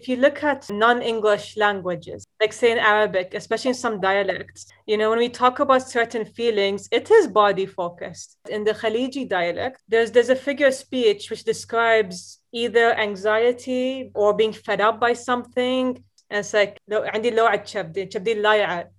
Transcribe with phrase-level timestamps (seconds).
[0.00, 4.97] if you look at non-English languages, like say in Arabic, especially in some dialects, you
[4.97, 8.37] know, when we talk about certain feelings, it is body focused.
[8.49, 14.33] In the Khaliji dialect, there's there's a figure of speech which describes either anxiety or
[14.33, 16.01] being fed up by something.
[16.29, 18.91] And it's like عندي لوعة كبدي كبدي لايعة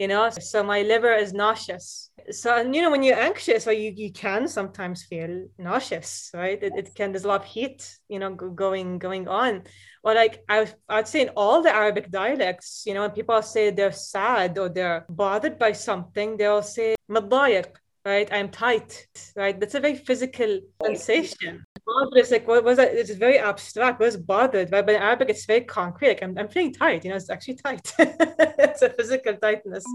[0.00, 3.92] you know so my liver is nauseous so you know when you're anxious or you,
[3.94, 8.18] you can sometimes feel nauseous right it, it can there's a lot of heat you
[8.18, 9.62] know going going on
[10.02, 13.70] or like I, i'd say in all the arabic dialects you know when people say
[13.70, 17.66] they're sad or they're bothered by something they'll say متضايق
[18.06, 19.06] right i'm tight
[19.36, 23.99] right that's a very physical sensation bothered is like what was that it's very abstract
[23.99, 27.03] what is bothered right but in arabic it's very concrete like i'm, I'm feeling tight
[27.03, 29.85] you know it's actually tight it's a physical tightness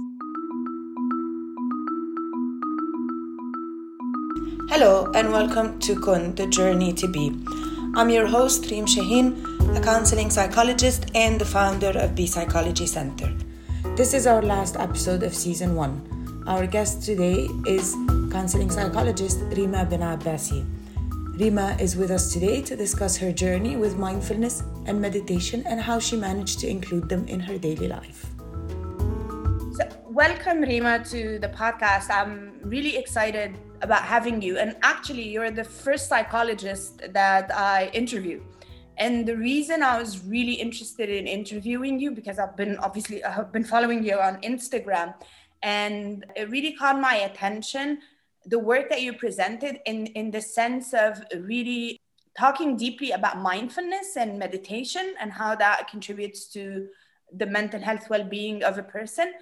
[4.73, 7.37] Hello and welcome to Kun, the journey to be.
[7.97, 13.37] I'm your host, Reem Shaheen, a counseling psychologist and the founder of Be Psychology Center.
[13.97, 16.45] This is our last episode of season one.
[16.47, 17.97] Our guest today is
[18.31, 20.65] counseling psychologist Rima bin Abbasi.
[21.39, 25.99] Rima is with us today to discuss her journey with mindfulness and meditation and how
[25.99, 28.27] she managed to include them in her daily life.
[29.73, 32.11] So, welcome, Rima, to the podcast.
[32.11, 34.59] I'm really excited about having you.
[34.59, 38.43] And actually, you're the first psychologist that I interview.
[38.99, 43.51] And the reason I was really interested in interviewing you because I've been obviously I've
[43.51, 45.15] been following you on Instagram,
[45.63, 48.01] and it really caught my attention
[48.51, 52.01] the work that you presented in, in the sense of really
[52.37, 56.89] talking deeply about mindfulness and meditation and how that contributes to
[57.33, 59.33] the mental health well-being of a person.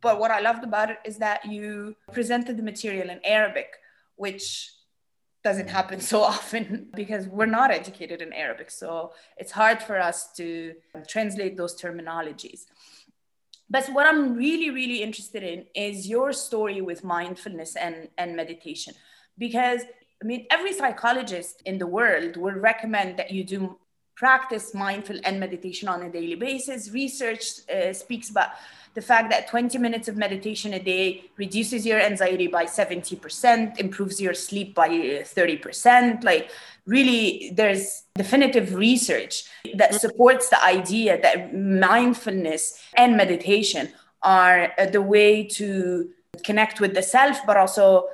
[0.00, 3.68] But what i loved about it is that you presented the material in arabic
[4.16, 4.72] which
[5.44, 8.70] doesn't happen so often because we're not educated in arabic.
[8.70, 10.74] So it's hard for us to
[11.06, 12.66] translate those terminologies
[13.70, 18.94] but what I'm really, really interested in is your story with mindfulness and, and meditation.
[19.36, 19.82] Because
[20.22, 23.78] I mean, every psychologist in the world will recommend that you do
[24.16, 26.90] practice mindful and meditation on a daily basis.
[26.90, 28.48] Research uh, speaks about
[28.98, 34.20] the fact that 20 minutes of meditation a day reduces your anxiety by 70%, improves
[34.20, 36.24] your sleep by 30%.
[36.24, 36.50] Like,
[36.84, 39.44] really, there's definitive research
[39.76, 43.92] that supports the idea that mindfulness and meditation
[44.22, 46.10] are uh, the way to
[46.42, 48.08] connect with the self, but also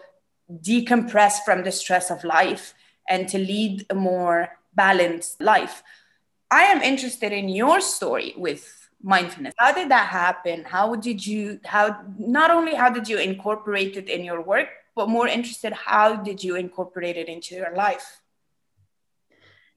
[0.52, 2.74] decompress from the stress of life
[3.08, 5.82] and to lead a more balanced life.
[6.50, 11.59] I am interested in your story with mindfulness how did that happen how did you
[11.65, 16.16] how not only how did you incorporate it in your work but more interested how
[16.16, 18.21] did you incorporate it into your life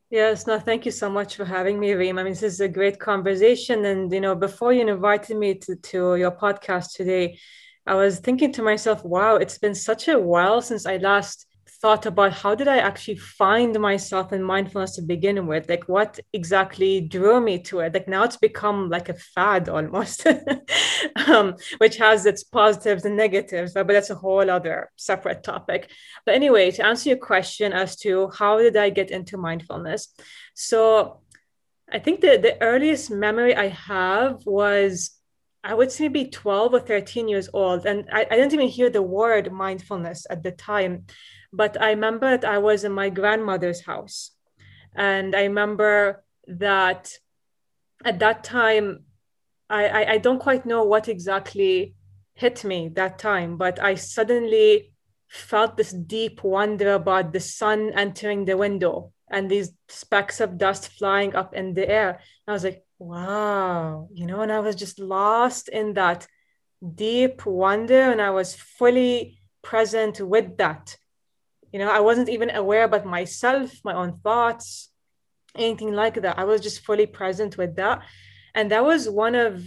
[0.09, 2.17] Yes, no, thank you so much for having me, Reem.
[2.17, 3.83] I mean, this is a great conversation.
[3.83, 7.37] And, you know, before you invited me to, to your podcast today,
[7.85, 11.45] I was thinking to myself, wow, it's been such a while since I last
[11.81, 15.69] thought about how did I actually find myself in mindfulness to begin with?
[15.69, 17.93] Like what exactly drew me to it?
[17.93, 20.25] Like now it's become like a fad almost,
[21.27, 25.91] um, which has its positives and negatives, but that's a whole other separate topic.
[26.25, 30.13] But anyway, to answer your question as to how did I get into mindfulness?
[30.55, 31.21] So
[31.91, 35.11] I think the, the earliest memory I have was
[35.63, 37.85] I would say maybe 12 or 13 years old.
[37.85, 41.07] And I, I didn't even hear the word mindfulness at the time.
[41.53, 44.31] But I remember that I was in my grandmother's house.
[44.95, 47.11] And I remember that
[48.03, 49.03] at that time,
[49.69, 51.95] I, I, I don't quite know what exactly
[52.33, 54.93] hit me that time, but I suddenly
[55.27, 60.89] felt this deep wonder about the sun entering the window and these specks of dust
[60.89, 62.09] flying up in the air.
[62.11, 66.27] And I was like, wow, you know, and I was just lost in that
[66.95, 70.95] deep wonder and I was fully present with that
[71.71, 74.89] you know i wasn't even aware about myself my own thoughts
[75.57, 76.37] anything like that.
[76.37, 78.01] I was just fully present with that.
[78.55, 79.63] And that was one of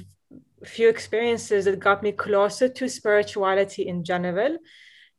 [0.65, 4.59] few experiences that got me closer to spirituality in general.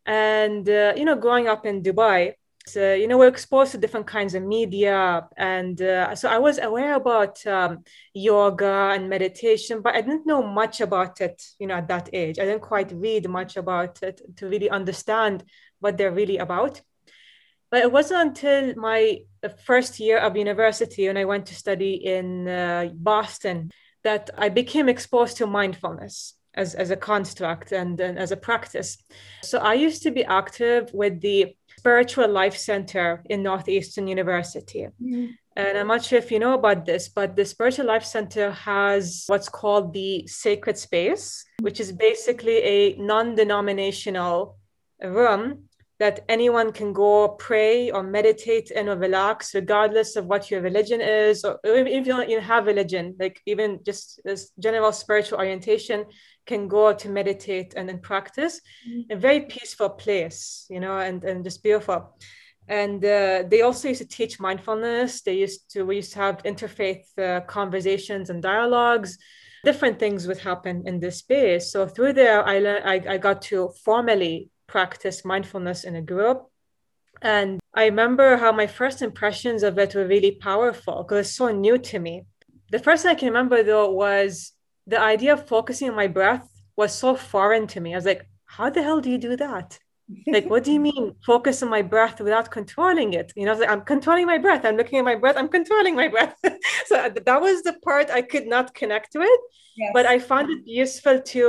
[0.06, 2.33] And uh, you know growing up in dubai
[2.68, 5.27] so, you know we're exposed to different kinds of media.
[5.36, 10.44] And uh, so i was aware about um, yoga and meditation but i didn't know
[10.44, 12.38] much about it you know at that age.
[12.38, 15.44] I didn't quite read much about it to really understand
[15.81, 16.81] what they're really about.
[17.69, 19.19] But it wasn't until my
[19.66, 23.72] first year of university when I went to study in uh, Boston
[24.04, 28.98] that I became exposed to mindfulness as, as a construct and, and as a practice.
[29.44, 34.88] So I used to be active with the Spiritual Life Center in Northeastern University.
[35.01, 35.27] Mm-hmm.
[35.56, 39.25] And I'm not sure if you know about this, but the Spiritual Life Center has
[39.27, 44.57] what's called the Sacred Space, which is basically a non denominational
[45.01, 45.69] room
[46.01, 51.00] that anyone can go pray or meditate and or relax, regardless of what your religion
[51.00, 56.06] is, or if you don't even have religion, like even just this general spiritual orientation
[56.48, 58.62] can go to meditate and then practice.
[58.89, 59.12] Mm-hmm.
[59.12, 62.18] A very peaceful place, you know, and, and just beautiful
[62.68, 66.44] and uh, they also used to teach mindfulness they used to we used to have
[66.44, 69.18] interfaith uh, conversations and dialogues
[69.65, 73.42] different things would happen in this space so through there i learned I, I got
[73.50, 76.39] to formally practice mindfulness in a group.
[77.21, 81.47] And i remember how my first impressions of it were really powerful because it's so
[81.68, 82.15] new to me.
[82.71, 84.53] The first thing i can remember though was
[84.94, 86.47] the idea of focusing on my breath
[86.81, 87.94] was so foreign to me.
[87.94, 88.23] I was like
[88.56, 89.77] how the hell do you do that?
[90.35, 93.31] Like what do you mean focus on my breath without controlling it?
[93.35, 94.63] You know like, i'm controlling my breath.
[94.65, 95.38] I'm looking at my breath.
[95.41, 96.35] I'm controlling my breath.
[96.89, 99.41] So uh, that was the part i could not connect to it
[99.81, 99.91] yes.
[99.95, 101.41] but i found it useful to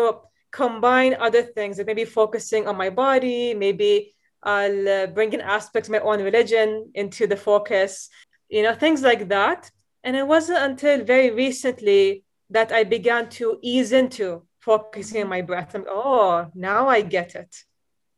[0.52, 5.88] combine other things like maybe focusing on my body maybe i'll uh, bring in aspects
[5.88, 8.10] of my own religion into the focus
[8.52, 9.70] you know things like that.
[10.04, 15.40] And it wasn't until very recently that i began to ease into focusing on my
[15.40, 15.74] breath.
[15.74, 17.56] And oh now i get it.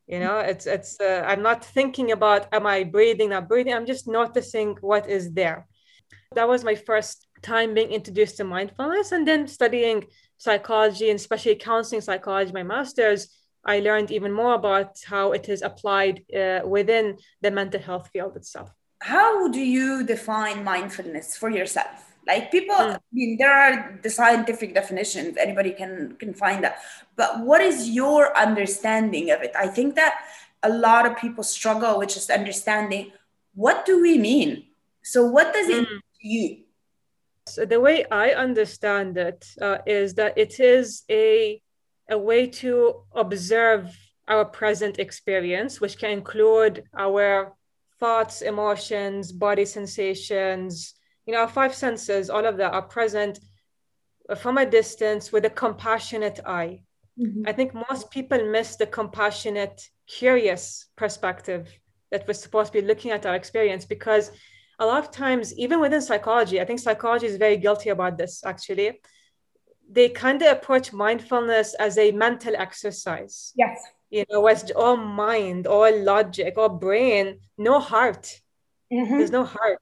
[0.07, 3.73] You know it's it's uh, i'm not thinking about am i breathing not breathing?
[3.73, 5.67] I'm just noticing what is there.
[6.35, 10.07] That was my first time being introduced to mindfulness and then studying
[10.39, 13.29] psychology and especially counseling psychology my master's
[13.65, 18.37] i learned even more about how it is applied uh, within the mental health field
[18.37, 18.71] itself.
[19.01, 22.15] How do you define mindfulness for yourself?
[22.27, 22.97] Like people mm.
[22.97, 26.79] i mean there are the scientific definitions anybody can can find that.
[27.21, 29.53] But what is your understanding of it?
[29.55, 30.15] I think that
[30.63, 33.13] a lot of people struggle with just understanding
[33.55, 34.51] what do we mean?
[35.03, 35.91] So what does it mm.
[35.91, 36.64] mean to you
[37.47, 41.61] so the way i understand it uh, is that it is a
[42.11, 43.91] a way to observe
[44.29, 47.55] our present experience which can include our
[47.99, 50.95] thoughts emotions body sensations
[51.27, 53.39] you know, our five senses, all of that are present
[54.37, 56.83] from a distance with a compassionate eye.
[57.19, 57.45] Mm-hmm.
[57.47, 61.69] I think most people miss the compassionate, curious perspective
[62.11, 64.31] that we're supposed to be looking at our experience because
[64.79, 68.45] a lot of times, even within psychology, I think psychology is very guilty about this
[68.45, 69.01] actually.
[69.91, 73.53] They kind of approach mindfulness as a mental exercise.
[73.55, 73.81] Yes.
[74.11, 78.41] You know, it's all mind, all logic, all brain, no heart.
[78.93, 79.19] Mm-hmm.
[79.19, 79.81] There's no heart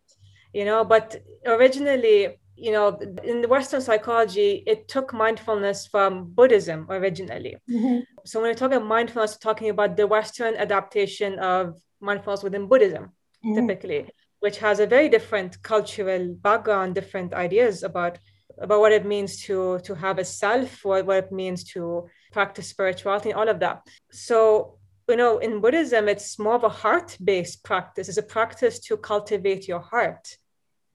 [0.52, 1.16] you know but
[1.46, 8.00] originally you know in the western psychology it took mindfulness from buddhism originally mm-hmm.
[8.24, 12.66] so when we talk about mindfulness we're talking about the western adaptation of mindfulness within
[12.66, 13.04] buddhism
[13.44, 13.54] mm-hmm.
[13.54, 14.08] typically
[14.42, 18.18] which has a very different cultural background different ideas about
[18.58, 22.68] about what it means to to have a self what, what it means to practice
[22.68, 23.78] spirituality all of that
[24.10, 24.78] so
[25.08, 29.66] you know in buddhism it's more of a heart-based practice it's a practice to cultivate
[29.66, 30.24] your heart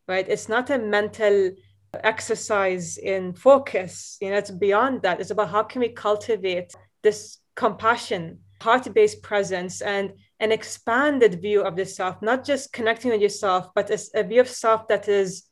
[0.07, 0.27] right?
[0.27, 1.51] It's not a mental
[1.94, 4.17] exercise in focus.
[4.21, 5.19] You know, it's beyond that.
[5.19, 6.73] It's about how can we cultivate
[7.03, 13.22] this compassion, heart-based presence, and an expanded view of the self, not just connecting with
[13.22, 15.44] yourself, but it's a view of self that is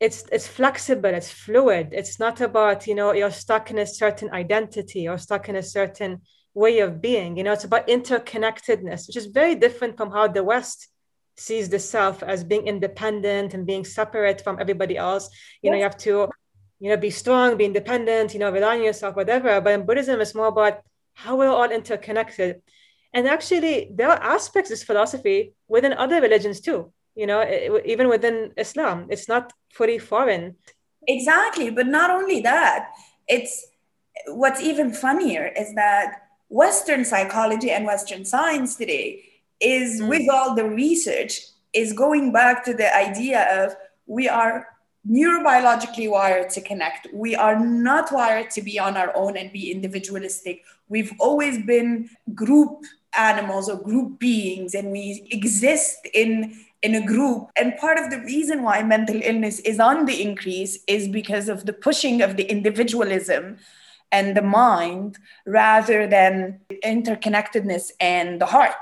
[0.00, 1.88] it's it's flexible, it's fluid.
[1.92, 5.62] It's not about, you know, you're stuck in a certain identity or stuck in a
[5.62, 6.22] certain
[6.54, 7.36] way of being.
[7.36, 10.88] You know, it's about interconnectedness, which is very different from how the West
[11.36, 15.28] sees the self as being independent and being separate from everybody else.
[15.62, 15.70] You yes.
[15.70, 16.28] know, you have to,
[16.80, 19.60] you know, be strong, be independent, you know, rely on yourself, whatever.
[19.60, 20.80] But in Buddhism, it's more about
[21.12, 22.62] how we're all interconnected.
[23.12, 26.92] And actually, there are aspects of this philosophy within other religions too.
[27.16, 27.44] You know,
[27.84, 30.56] even within Islam, it's not fully foreign.
[31.06, 32.90] Exactly, but not only that,
[33.26, 33.66] it's
[34.28, 39.22] what's even funnier is that Western psychology and Western science today
[39.60, 40.08] is mm.
[40.08, 41.40] with all the research
[41.72, 43.74] is going back to the idea of
[44.06, 44.66] we are
[45.08, 47.08] neurobiologically wired to connect.
[47.12, 50.62] We are not wired to be on our own and be individualistic.
[50.88, 52.84] We've always been group
[53.16, 58.18] animals or group beings and we exist in in a group and part of the
[58.20, 62.44] reason why mental illness is on the increase is because of the pushing of the
[62.44, 63.58] individualism
[64.12, 68.76] and the mind rather than interconnectedness and the heart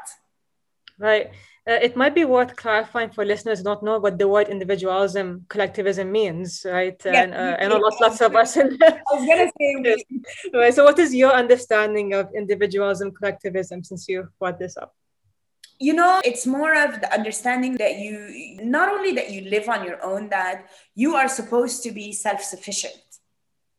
[0.98, 1.30] Right.
[1.68, 5.44] Uh, it might be worth clarifying for listeners who don't know what the word individualism,
[5.50, 6.98] collectivism means, right?
[7.04, 8.56] Yeah, and uh, I know lots, lots of us.
[8.56, 10.04] In I was going to say.
[10.54, 10.72] right.
[10.72, 14.94] So, what is your understanding of individualism, collectivism, since you brought this up?
[15.80, 19.84] you know it's more of the understanding that you not only that you live on
[19.84, 23.02] your own that you are supposed to be self-sufficient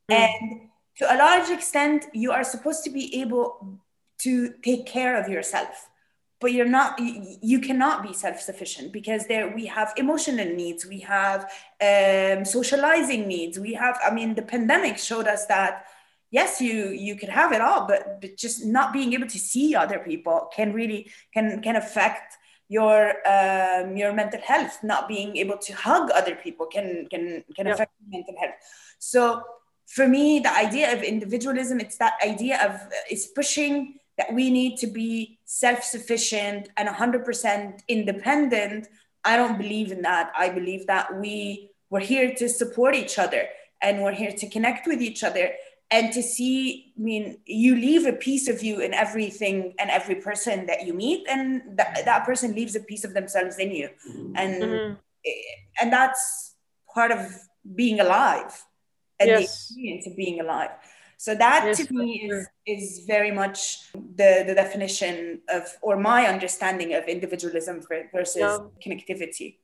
[0.10, 0.16] mm.
[0.16, 0.62] and
[0.96, 3.80] to a large extent you are supposed to be able
[4.18, 5.89] to take care of yourself
[6.40, 11.00] but you're not you, you cannot be self-sufficient because there we have emotional needs we
[11.00, 11.44] have
[11.82, 15.86] um, socializing needs we have i mean the pandemic showed us that
[16.32, 19.76] yes you you can have it all but, but just not being able to see
[19.76, 22.36] other people can really can can affect
[22.70, 27.66] your um, your mental health not being able to hug other people can can can
[27.66, 27.76] yep.
[27.76, 28.56] affect mental health
[29.00, 29.42] so
[29.88, 32.80] for me the idea of individualism it's that idea of
[33.10, 38.88] is pushing that we need to be self-sufficient and 100% independent
[39.26, 43.48] i don't believe in that i believe that we we're here to support each other
[43.82, 45.50] and we're here to connect with each other
[45.90, 50.14] and to see i mean you leave a piece of you in everything and every
[50.14, 53.90] person that you meet and that, that person leaves a piece of themselves in you
[54.36, 54.94] and mm-hmm.
[55.82, 56.54] and that's
[56.94, 57.22] part of
[57.74, 58.64] being alive
[59.20, 59.40] and yes.
[59.40, 60.70] the experience of being alive
[61.20, 66.22] so that yes, to me is is very much the the definition of or my
[66.34, 67.82] understanding of individualism
[68.14, 68.58] versus yeah.
[68.84, 69.58] connectivity.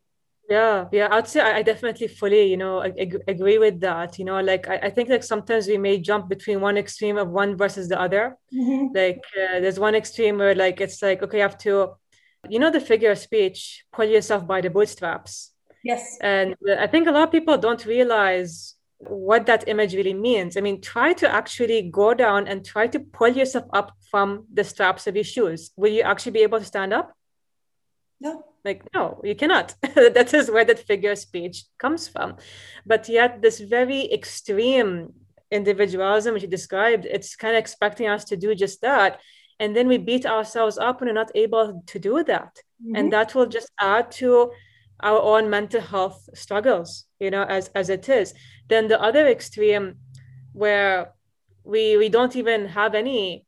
[0.49, 4.39] Yeah yeah i'd say i definitely fully you know ag- agree with that you know
[4.51, 7.87] like I, I think like sometimes we may jump between one extreme of one versus
[7.89, 8.37] the other.
[8.53, 8.83] Mm-hmm.
[9.01, 11.73] like uh, there's one extreme where like it's like okay you have to
[12.53, 15.31] you know the figure of speech pull yourself by the bootstraps.
[15.91, 16.03] Yes.
[16.21, 20.57] And uh, i think a lot of people don't realize what that image really means
[20.57, 24.63] i mean try to actually go down and try to pull yourself up from the
[24.63, 27.13] straps of your shoes will you actually be able to stand up
[28.19, 29.75] no like, no, you cannot.
[29.95, 32.37] that is where that figure speech comes from.
[32.85, 35.13] But yet, this very extreme
[35.51, 39.21] individualism, which you described, it's kind of expecting us to do just that.
[39.59, 42.57] And then we beat ourselves up when we're not able to do that.
[42.83, 42.95] Mm-hmm.
[42.95, 44.51] And that will just add to
[45.01, 48.33] our own mental health struggles, you know, as, as it is.
[48.69, 49.95] Then the other extreme,
[50.53, 51.13] where
[51.63, 53.45] we we don't even have any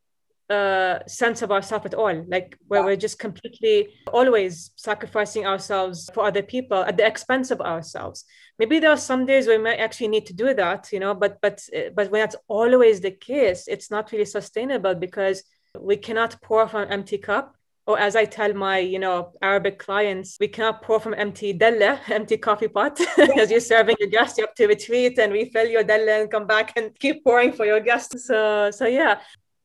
[0.50, 6.24] uh, sense of ourselves at all, like where we're just completely always sacrificing ourselves for
[6.24, 8.24] other people at the expense of ourselves.
[8.58, 11.38] Maybe there are some days we might actually need to do that, you know, but
[11.40, 15.42] but but when that's always the case, it's not really sustainable because
[15.78, 17.54] we cannot pour from an empty cup.
[17.88, 21.98] Or as I tell my, you know, Arabic clients, we cannot pour from empty della,
[22.08, 23.00] empty coffee pot.
[23.38, 26.46] as you're serving your guests, you have to retreat and refill your della and come
[26.46, 28.26] back and keep pouring for your guests.
[28.26, 29.20] So, so yeah,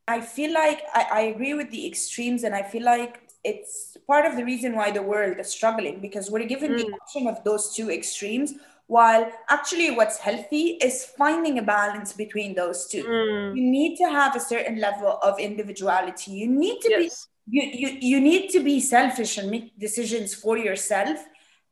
[0.07, 4.25] I feel like I, I agree with the extremes, and I feel like it's part
[4.25, 6.77] of the reason why the world is struggling because we're given mm.
[6.77, 8.53] the option of those two extremes
[8.87, 13.55] while actually what's healthy is finding a balance between those two mm.
[13.55, 17.27] you need to have a certain level of individuality you need to yes.
[17.47, 21.19] You, you you need to be selfish and make decisions for yourself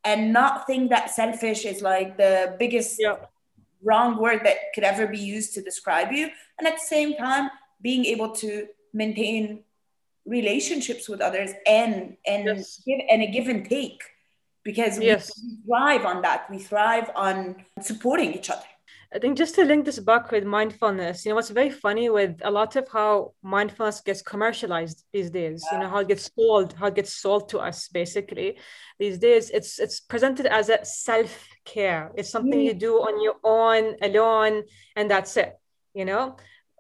[0.04, 3.16] and not think that selfish is like the biggest yeah.
[3.82, 7.50] wrong word that could ever be used to describe you and at the same time
[7.82, 9.64] being able to maintain
[10.26, 12.82] relationships with others and and yes.
[12.86, 14.02] give and a give and take
[14.64, 15.32] because yes.
[15.42, 18.66] we, we thrive on that we thrive on supporting each other
[19.14, 22.40] I think just to link this back with mindfulness, you know, what's very funny with
[22.44, 25.78] a lot of how mindfulness gets commercialized these days, yeah.
[25.78, 28.58] you know, how it gets sold, how it gets sold to us basically
[29.00, 32.12] these days, it's it's presented as a self-care.
[32.16, 34.64] It's something you do on your own, alone,
[34.96, 35.58] and that's it,
[35.94, 36.38] you know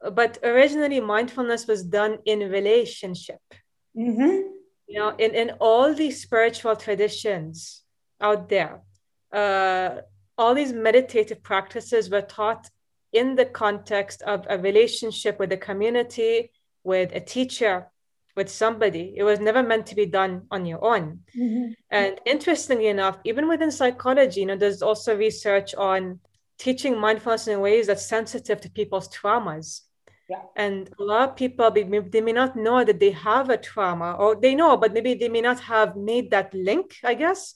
[0.09, 3.41] but originally mindfulness was done in relationship
[3.97, 4.47] mm-hmm.
[4.87, 7.83] you know in, in all these spiritual traditions
[8.19, 8.81] out there
[9.31, 10.01] uh,
[10.41, 12.69] all these meditative practices were taught
[13.13, 16.51] in the context of a relationship with a community
[16.83, 17.75] with a teacher
[18.35, 21.71] with somebody it was never meant to be done on your own mm-hmm.
[21.91, 26.19] and interestingly enough even within psychology you know there's also research on
[26.57, 29.81] teaching mindfulness in ways that's sensitive to people's traumas
[30.31, 30.43] yeah.
[30.55, 34.13] And a lot of people, they they may not know that they have a trauma,
[34.13, 37.55] or they know, but maybe they may not have made that link, I guess.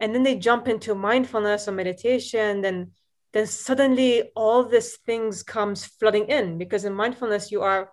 [0.00, 2.92] And then they jump into mindfulness or meditation, then
[3.32, 7.92] then suddenly all these things comes flooding in because in mindfulness you are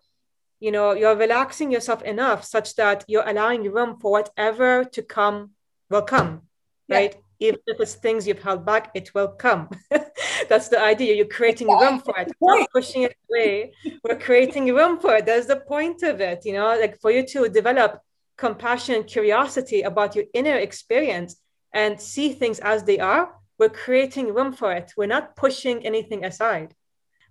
[0.61, 5.51] you know you're relaxing yourself enough such that you're allowing room for whatever to come
[5.89, 6.43] will come
[6.87, 6.97] yeah.
[6.97, 9.69] right even if it's things you've held back, it will come.
[10.49, 11.15] That's the idea.
[11.15, 13.73] You're creating room for it, not pushing it away.
[14.03, 15.25] We're creating room for it.
[15.25, 17.99] That's the point of it, you know, like for you to develop
[18.37, 21.35] compassion curiosity about your inner experience
[21.75, 23.35] and see things as they are.
[23.59, 24.93] We're creating room for it.
[24.97, 26.73] We're not pushing anything aside.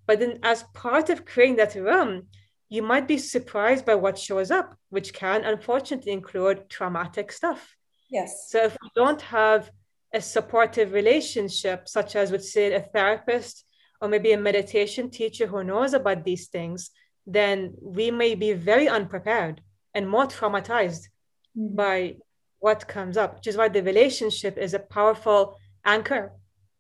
[0.07, 2.29] But then, as part of creating that room,
[2.69, 7.75] you might be surprised by what shows up, which can unfortunately include traumatic stuff.
[8.11, 8.51] Yes.
[8.51, 9.71] So if we don't have
[10.13, 13.65] a supportive relationship, such as with say a therapist
[14.01, 16.91] or maybe a meditation teacher who knows about these things,
[17.27, 19.63] then we may be very unprepared
[19.95, 21.09] and more traumatized
[21.57, 21.75] mm-hmm.
[21.75, 22.17] by
[22.65, 25.41] what comes up, which is why the relationship is a powerful
[25.85, 26.33] anchor.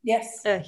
[0.02, 0.26] Yes.
[0.46, 0.62] Uh,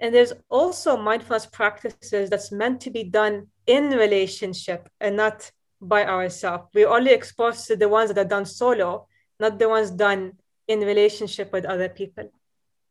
[0.00, 5.50] and there's also mindfulness practices that's meant to be done in relationship and not
[5.94, 6.64] by ourselves.
[6.74, 9.06] We're only exposed to the ones that are done solo,
[9.38, 10.22] not the ones done
[10.66, 12.26] in relationship with other people.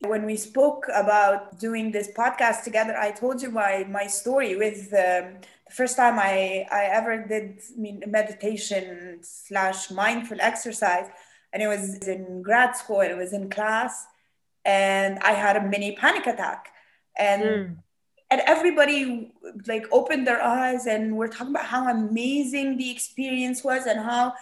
[0.01, 4.79] When we spoke about doing this podcast together, I told you my, my story with
[4.93, 11.07] um, the first time I, I ever did I mean, meditation slash mindful exercise.
[11.55, 14.05] And it was in grad school, and it was in class,
[14.65, 16.69] and I had a mini panic attack.
[17.17, 17.75] And mm.
[18.29, 19.31] and everybody
[19.67, 24.33] like opened their eyes and we're talking about how amazing the experience was and how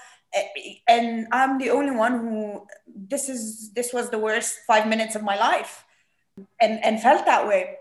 [0.88, 5.22] and i'm the only one who this is this was the worst five minutes of
[5.22, 5.84] my life
[6.60, 7.78] and and felt that way.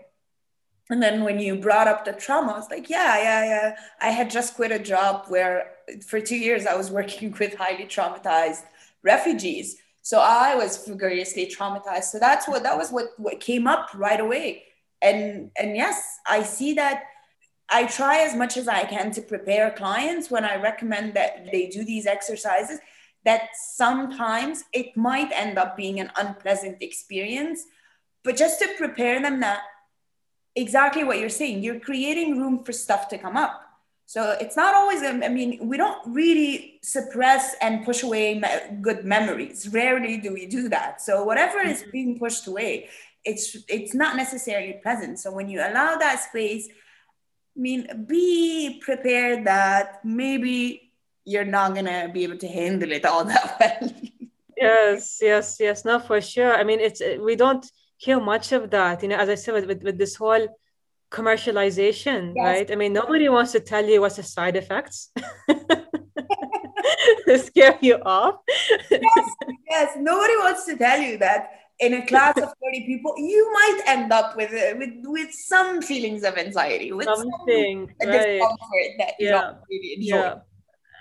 [0.89, 3.75] And then when you brought up the trauma i was like yeah yeah yeah.
[3.99, 5.71] I had just quit a job where
[6.05, 8.65] for two years i was working with highly traumatized
[9.03, 9.77] refugees.
[10.01, 12.05] So i was furiously traumatized.
[12.05, 14.63] So that's what that was what what came up right away.
[15.01, 17.03] And and yes i see that
[17.69, 21.67] i try as much as i can to prepare clients when i recommend that they
[21.67, 22.79] do these exercises
[23.25, 27.63] that sometimes it might end up being an unpleasant experience.
[28.23, 29.61] But just to prepare them that
[30.55, 33.59] exactly what you're saying you're creating room for stuff to come up
[34.05, 38.41] so it's not always i mean we don't really suppress and push away
[38.81, 39.69] good memories.
[39.69, 41.01] Rarely do we do that.
[41.01, 41.91] So whatever is mm-hmm.
[41.91, 42.89] being pushed away
[43.25, 45.19] it's it's not necessarily present.
[45.19, 46.67] So when you allow that space
[47.55, 50.91] i mean be prepared that maybe
[51.23, 53.93] you're not gonna be able to handle it all that well.
[54.57, 55.85] Yes yes yes.
[55.85, 56.53] No for sure.
[56.53, 57.65] I mean it's we don't
[57.97, 59.01] hear much of that.
[59.01, 60.47] You know as i said with, with, with this whole
[61.13, 62.43] commercialization yes.
[62.43, 65.11] right i mean nobody wants to tell you what's the side effects
[67.27, 68.35] to scare you off
[68.89, 69.25] yes,
[69.69, 73.81] yes nobody wants to tell you that in a class of 30 people you might
[73.87, 78.39] end up with with with some feelings of anxiety with something some right.
[78.39, 79.41] discomfort that you yeah.
[79.41, 80.35] don't really enjoy yeah.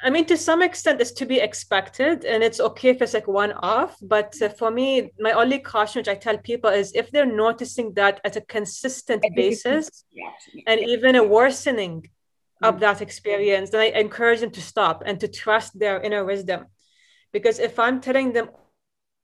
[0.05, 3.29] I mean, to some extent, it's to be expected, and it's okay if it's like
[3.29, 3.97] one off.
[4.03, 7.95] But uh, for me, my only caution, which I tell people, is if they're noticing
[7.95, 10.05] that at a consistent basis,
[10.67, 12.11] and even a worsening
[12.63, 16.67] of that experience, then I encourage them to stop and to trust their inner wisdom.
[17.33, 18.51] Because if I'm telling them,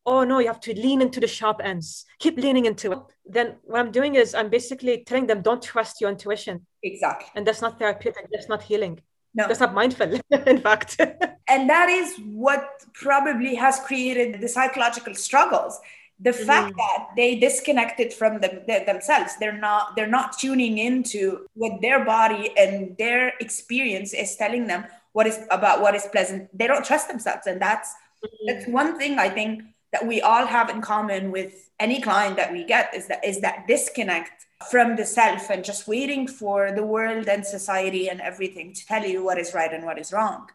[0.07, 2.99] oh no, you have to lean into the sharp ends, keep leaning into it.
[3.27, 6.67] Then what I'm doing is I'm basically telling them, don't trust your intuition.
[6.83, 7.29] Exactly.
[7.35, 9.01] And that's not therapeutic, that's not healing.
[9.38, 9.46] No.
[9.46, 11.01] That's not mindful, in fact.
[11.46, 15.79] and that is what probably has created the psychological struggles.
[16.18, 16.44] The mm-hmm.
[16.44, 22.05] fact that they disconnected from them, themselves, they're not they're not tuning into what their
[22.05, 26.51] body and their experience is telling them what is about what is pleasant.
[26.59, 28.46] They don't trust themselves, and that's mm-hmm.
[28.48, 32.53] that's one thing I think that we all have in common with any client that
[32.53, 36.83] we get is that is that disconnect from the self and just waiting for the
[36.83, 40.49] world and society and everything to tell you what is right and what is wrong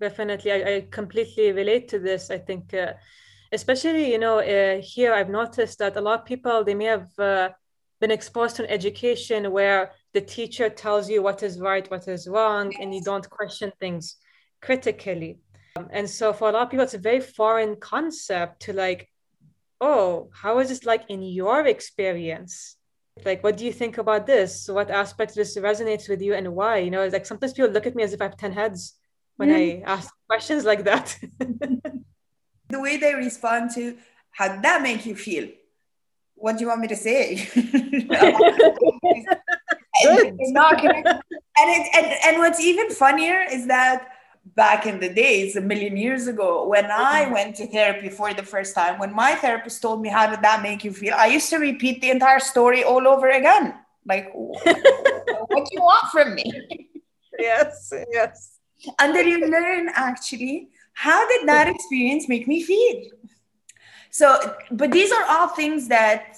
[0.00, 2.92] definitely i, I completely relate to this i think uh,
[3.52, 7.18] especially you know uh, here i've noticed that a lot of people they may have
[7.18, 7.50] uh,
[8.00, 12.26] been exposed to an education where the teacher tells you what is right what is
[12.26, 12.80] wrong yes.
[12.80, 14.16] and you don't question things
[14.62, 15.38] critically
[15.90, 19.08] and so for a lot of people, it's a very foreign concept to like,
[19.80, 22.76] oh, how is this like in your experience?
[23.22, 24.68] Like, what do you think about this?
[24.68, 26.78] What aspect of this resonates with you and why?
[26.78, 28.94] You know, it's like sometimes people look at me as if I have 10 heads
[29.36, 29.82] when mm.
[29.86, 31.16] I ask questions like that.
[31.38, 33.96] the way they respond to
[34.30, 35.48] how did that make you feel?
[36.34, 37.48] What do you want me to say?
[37.54, 37.70] and,
[41.58, 44.08] and, and, and what's even funnier is that
[44.44, 48.42] back in the days, a million years ago, when I went to therapy for the
[48.42, 51.14] first time, when my therapist told me, How did that make you feel?
[51.14, 53.74] I used to repeat the entire story all over again.
[54.06, 56.90] Like, what do you want from me?
[57.38, 58.58] Yes, yes.
[58.98, 63.10] Until you learn actually, how did that experience make me feel?
[64.10, 66.36] So, but these are all things that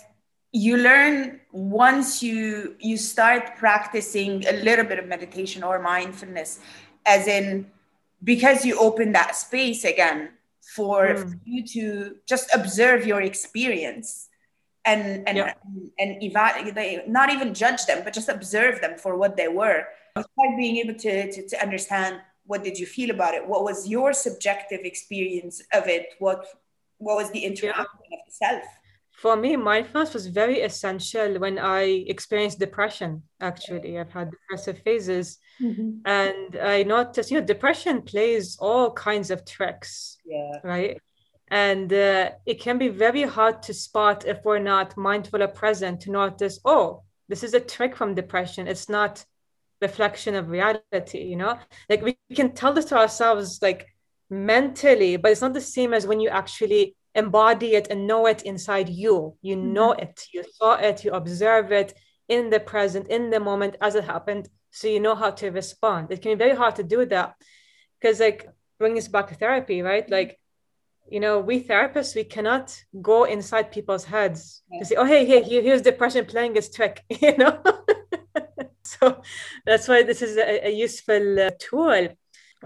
[0.52, 6.60] you learn once you you start practicing a little bit of meditation or mindfulness
[7.04, 7.66] as in
[8.22, 10.30] because you open that space again
[10.74, 11.38] for mm.
[11.44, 14.28] you to just observe your experience
[14.84, 15.52] and and yeah.
[15.64, 19.48] and, and eva- they not even judge them but just observe them for what they
[19.48, 23.64] were like being able to, to, to understand what did you feel about it what
[23.64, 26.46] was your subjective experience of it what
[26.98, 28.18] what was the interaction yeah.
[28.18, 28.64] of the self
[29.16, 33.22] for me, mindfulness was very essential when I experienced depression.
[33.40, 36.00] Actually, I've had depressive phases, mm-hmm.
[36.04, 40.18] and I noticed, you know, depression plays all kinds of tricks.
[40.26, 40.60] Yeah.
[40.62, 41.00] Right.
[41.48, 46.02] And uh, it can be very hard to spot if we're not mindful or present
[46.02, 48.68] to notice, oh, this is a trick from depression.
[48.68, 49.24] It's not
[49.80, 51.22] reflection of reality.
[51.22, 53.86] You know, like we can tell this to ourselves, like
[54.28, 58.42] mentally, but it's not the same as when you actually embody it and know it
[58.42, 59.36] inside you.
[59.42, 59.72] You mm-hmm.
[59.72, 61.94] know it, you saw it, you observe it
[62.28, 64.48] in the present, in the moment as it happened.
[64.70, 66.10] So you know how to respond.
[66.10, 67.34] It can be very hard to do that
[67.98, 68.46] because, like,
[68.78, 70.08] bringing us back to therapy, right?
[70.10, 70.38] Like,
[71.08, 74.80] you know, we therapists, we cannot go inside people's heads yeah.
[74.80, 77.62] to say, oh, hey, hey, here's depression playing its trick, you know?
[78.82, 79.22] so
[79.64, 82.08] that's why this is a, a useful uh, tool.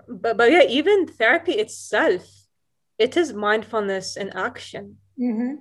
[0.09, 2.40] But, but yeah, even therapy itself
[3.01, 5.55] it is mindfulness in action mm-hmm.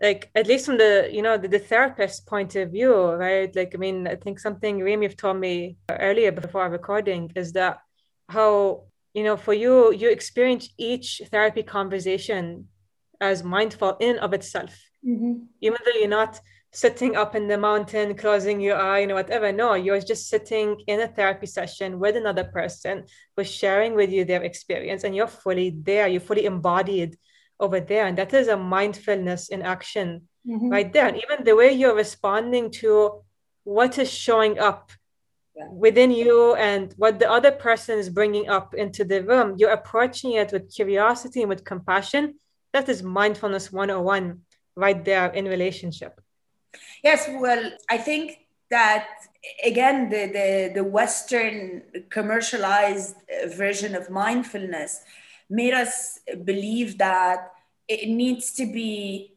[0.00, 3.72] like at least from the you know the, the therapist point of view right like
[3.74, 7.80] i mean i think something Remy told me earlier before our recording is that
[8.28, 12.68] how you know for you you experience each therapy conversation
[13.20, 14.72] as mindful in of itself
[15.04, 15.34] mm-hmm.
[15.60, 16.40] even though you're not
[16.76, 19.50] sitting up in the mountain, closing your eye, you know, whatever.
[19.50, 24.26] No, you're just sitting in a therapy session with another person who's sharing with you
[24.26, 27.16] their experience, and you're fully there, you're fully embodied
[27.58, 28.06] over there.
[28.06, 30.68] And that is a mindfulness in action mm-hmm.
[30.68, 31.06] right there.
[31.06, 33.22] And even the way you're responding to
[33.64, 34.92] what is showing up
[35.56, 35.68] yeah.
[35.72, 40.32] within you and what the other person is bringing up into the room, you're approaching
[40.32, 42.34] it with curiosity and with compassion.
[42.74, 44.42] That is mindfulness 101
[44.76, 46.20] right there in relationship.
[47.02, 48.38] Yes, well, I think
[48.70, 49.08] that
[49.64, 53.16] again the, the, the western commercialized
[53.54, 55.02] version of mindfulness
[55.48, 57.52] made us believe that
[57.88, 59.32] it needs to be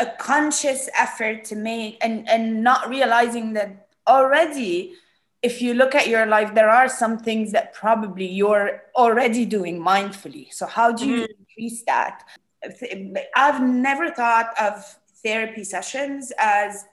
[0.00, 4.92] a conscious effort to make and and not realizing that already
[5.42, 9.80] if you look at your life there are some things that probably you're already doing
[9.80, 11.40] mindfully so how do you mm-hmm.
[11.40, 12.22] increase that
[13.34, 16.86] i've never thought of therapy sessions as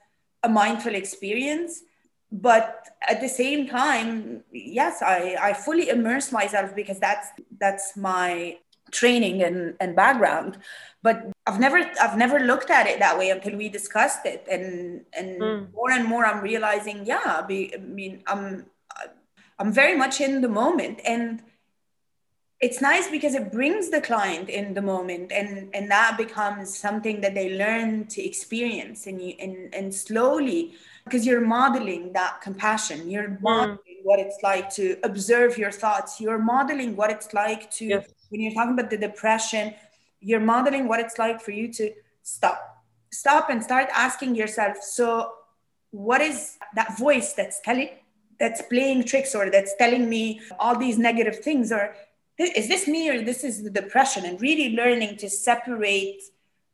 [0.44, 1.84] a mindful experience.
[2.32, 7.28] But at the same time yes i, I fully immerse myself because that's
[7.60, 8.58] that's my
[8.92, 10.58] training and, and background.
[11.02, 11.18] But
[11.48, 14.42] i've never i've never looked at it that way until we discussed it.
[14.50, 14.66] And
[15.18, 15.74] and mm.
[15.74, 18.66] more and more i'm realizing yeah be, i mean i'm
[19.60, 21.02] i'm very much in the moment.
[21.06, 21.44] And
[22.64, 27.20] it's nice because it brings the client in the moment and and that becomes something
[27.20, 30.74] that they learn to experience and you and, and slowly
[31.04, 33.42] because you're modeling that compassion you're mm.
[33.42, 38.08] modeling what it's like to observe your thoughts you're modeling what it's like to yes.
[38.30, 39.74] when you're talking about the depression
[40.22, 42.60] you're modeling what it's like for you to stop
[43.12, 45.34] stop and start asking yourself so
[45.92, 47.90] what is that voice that's telling
[48.40, 51.94] that's playing tricks or that's telling me all these negative things or
[52.38, 54.26] is this me or this is the depression?
[54.26, 56.22] And really learning to separate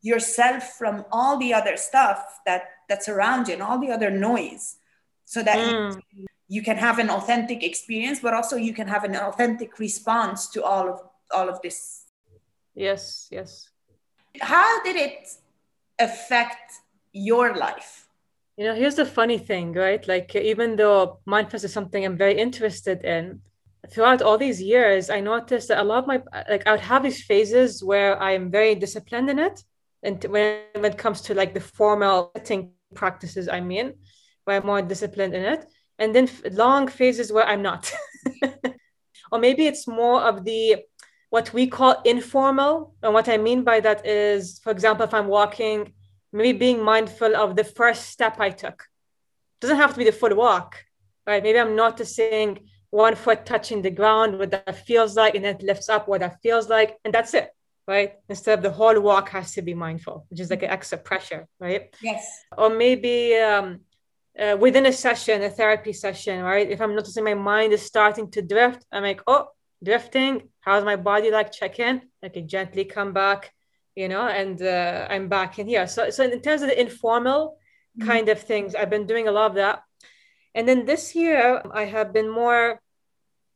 [0.02, 4.78] yourself from all the other stuff that that's around you and all the other noise
[5.26, 6.02] so that mm.
[6.14, 10.48] you, you can have an authentic experience but also you can have an authentic response
[10.48, 12.06] to all of all of this.
[12.76, 13.70] Yes yes.
[14.40, 15.28] How did it
[16.00, 16.72] affect
[17.12, 18.08] your life?
[18.56, 20.08] You know here's the funny thing right?
[20.08, 23.42] Like even though mindfulness is something i'm very interested in
[23.90, 27.04] throughout all these years, I noticed that a lot of my like I would have
[27.04, 29.64] these phases where I am very disciplined in it,
[30.04, 33.94] and when, when it comes to like the formal setting practices, I mean,
[34.44, 35.66] where I'm more disciplined in it,
[35.98, 37.92] and then long phases where I'm not,
[39.32, 40.78] or maybe it's more of the
[41.30, 45.28] what we call informal, and what I mean by that is, for example, if I'm
[45.28, 45.94] walking,
[46.34, 48.86] maybe being mindful of the first step I took.
[49.62, 50.84] Doesn't have to be the full walk,
[51.28, 51.44] right?
[51.44, 55.64] Maybe I'm noticing one foot touching the ground, what that feels like, and then it
[55.64, 57.50] lifts up what that feels like, and that's it,
[57.88, 58.14] right?
[58.30, 61.48] Instead of the whole walk has to be mindful, which is like an extra pressure,
[61.60, 61.94] right?
[62.02, 62.26] Yes.
[62.58, 63.82] Or maybe um,
[64.40, 66.70] uh, within a session, a therapy session, right?
[66.70, 69.50] If I'm noticing my mind is starting to drift, I'm like, oh,
[69.84, 70.50] drifting.
[70.62, 71.52] How's my body like?
[71.52, 72.02] Check in.
[72.24, 73.54] I can gently come back,
[73.96, 75.88] you know, and uh, I'm back in here.
[75.88, 77.58] So, so in terms of the informal
[77.98, 78.08] mm-hmm.
[78.08, 79.84] kind of things, I've been doing a lot of that
[80.56, 82.82] and then this year, I have been more,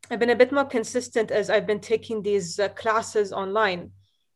[0.10, 3.92] I've been a bit more consistent as I've been taking these uh, classes online.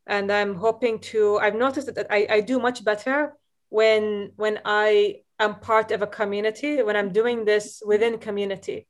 [0.08, 3.34] and i'm hoping to i've noticed that i, I do much better
[3.68, 8.88] when when i am part of a community when i'm doing this within community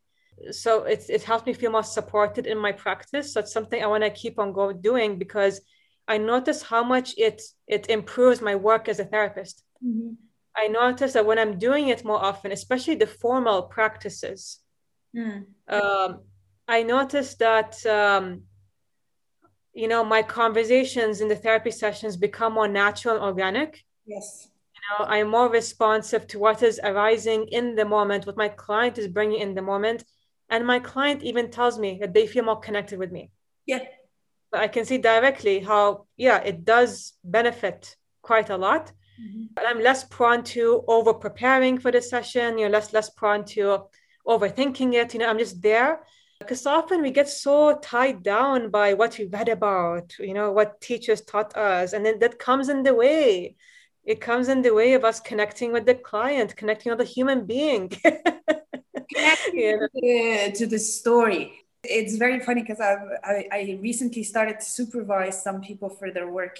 [0.51, 3.87] so it's it helps me feel more supported in my practice so it's something i
[3.87, 5.61] want to keep on go doing because
[6.07, 10.13] i notice how much it it improves my work as a therapist mm-hmm.
[10.55, 14.59] I notice that when i'm doing it more often especially the formal practices
[15.15, 15.45] mm.
[15.67, 16.21] um,
[16.67, 18.43] i notice that um,
[19.73, 23.83] you know my conversations in the therapy sessions become more natural and organic.
[24.05, 24.49] Yes.
[24.75, 28.97] You know i'm more responsive to what is arising in the moment what my client
[28.97, 30.03] is bringing in the moment.
[30.51, 33.31] And my client even tells me that they feel more connected with me.
[33.65, 33.83] Yeah.
[34.51, 39.43] But i can see directly how yeah it does benefit quite a lot mm-hmm.
[39.55, 43.43] but i'm less prone to over preparing for the session you know less less prone
[43.43, 43.83] to
[44.27, 46.01] overthinking it you know i'm just there
[46.39, 50.79] because often we get so tied down by what we read about you know what
[50.81, 53.55] teachers taught us and then that comes in the way
[54.05, 57.45] it comes in the way of us connecting with the client connecting with the human
[57.45, 57.91] being
[59.53, 60.49] yeah.
[60.51, 65.89] to the story it's very funny because I, I recently started to supervise some people
[65.89, 66.59] for their work.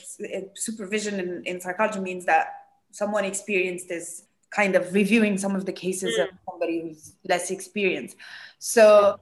[0.56, 2.54] Supervision in, in psychology means that
[2.92, 6.24] someone experienced is kind of reviewing some of the cases mm.
[6.24, 8.16] of somebody who's less experienced.
[8.60, 9.20] So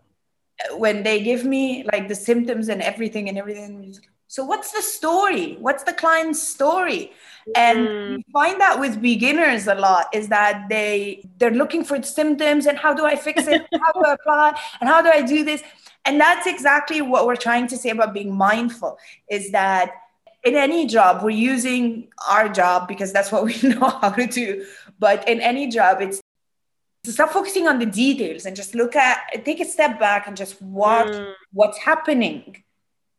[0.78, 3.96] when they give me like the symptoms and everything and everything
[4.30, 5.56] so what's the story?
[5.60, 7.14] What's the client's story?
[7.56, 8.24] And mm.
[8.34, 12.94] find that with beginners a lot is that they they're looking for symptoms and how
[12.94, 13.66] do i fix it?
[13.72, 14.60] How do i apply?
[14.82, 15.64] And how do i do this
[16.08, 18.98] and that's exactly what we're trying to say about being mindful
[19.30, 19.92] is that
[20.44, 24.66] in any job we're using our job because that's what we know how to do.
[24.98, 26.22] But in any job it's
[27.04, 30.36] to stop focusing on the details and just look at take a step back and
[30.38, 31.34] just watch mm.
[31.52, 32.64] what's happening.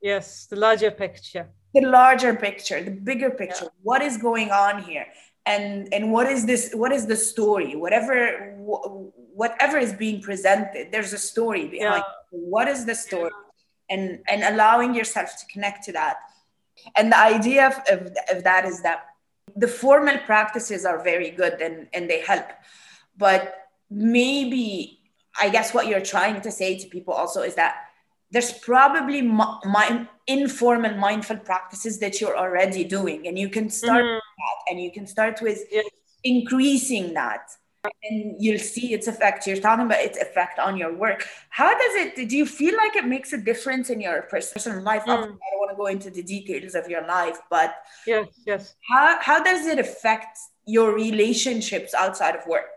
[0.00, 1.48] Yes the larger picture.
[1.74, 3.64] The larger picture the bigger picture.
[3.64, 3.82] Yeah.
[3.82, 5.06] what is going on here
[5.48, 7.74] and and what is this what is the story?
[7.74, 8.54] Whatever
[9.34, 12.38] whatever is being presented there's a story behind yeah.
[12.54, 13.30] what is the story?
[13.88, 16.16] And and allowing yourself to connect to that.
[16.96, 19.06] And the idea of, of, of that is that
[19.56, 22.48] the formal practices are very good and and they help.
[23.16, 23.42] But
[23.90, 25.00] maybe
[25.40, 27.74] I guess what you're trying to say to people also is that
[28.30, 34.20] there's probably my informal mindful practices that you're already doing and you can start mm.
[34.38, 35.86] that and you can start with yes.
[36.22, 37.48] increasing that
[38.04, 41.94] and you'll see its effect you're talking about its effect on your work how does
[42.02, 45.12] it do you feel like it makes a difference in your personal life mm.
[45.12, 49.16] i don't want to go into the details of your life but yes yes how,
[49.20, 52.76] how does it affect your relationships outside of work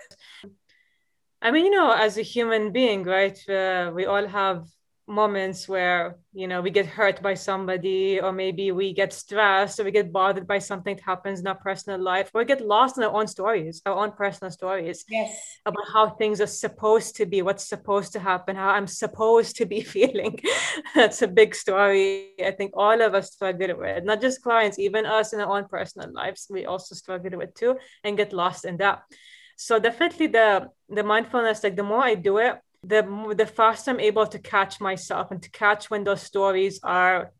[1.43, 3.37] I mean, you know, as a human being, right?
[3.49, 4.67] Uh, we all have
[5.11, 9.83] moments where you know we get hurt by somebody or maybe we get stressed or
[9.83, 12.97] we get bothered by something that happens in our personal life or we get lost
[12.97, 15.59] in our own stories our own personal stories yes.
[15.65, 19.65] about how things are supposed to be what's supposed to happen how i'm supposed to
[19.65, 20.39] be feeling.
[20.95, 22.31] That's a big story.
[22.43, 25.67] I think all of us struggle with not just clients even us in our own
[25.67, 29.03] personal lives we also struggle with too and get lost in that.
[29.57, 33.99] So definitely the the mindfulness like the more i do it the the faster i'm
[33.99, 37.31] able to catch myself and to catch when those stories are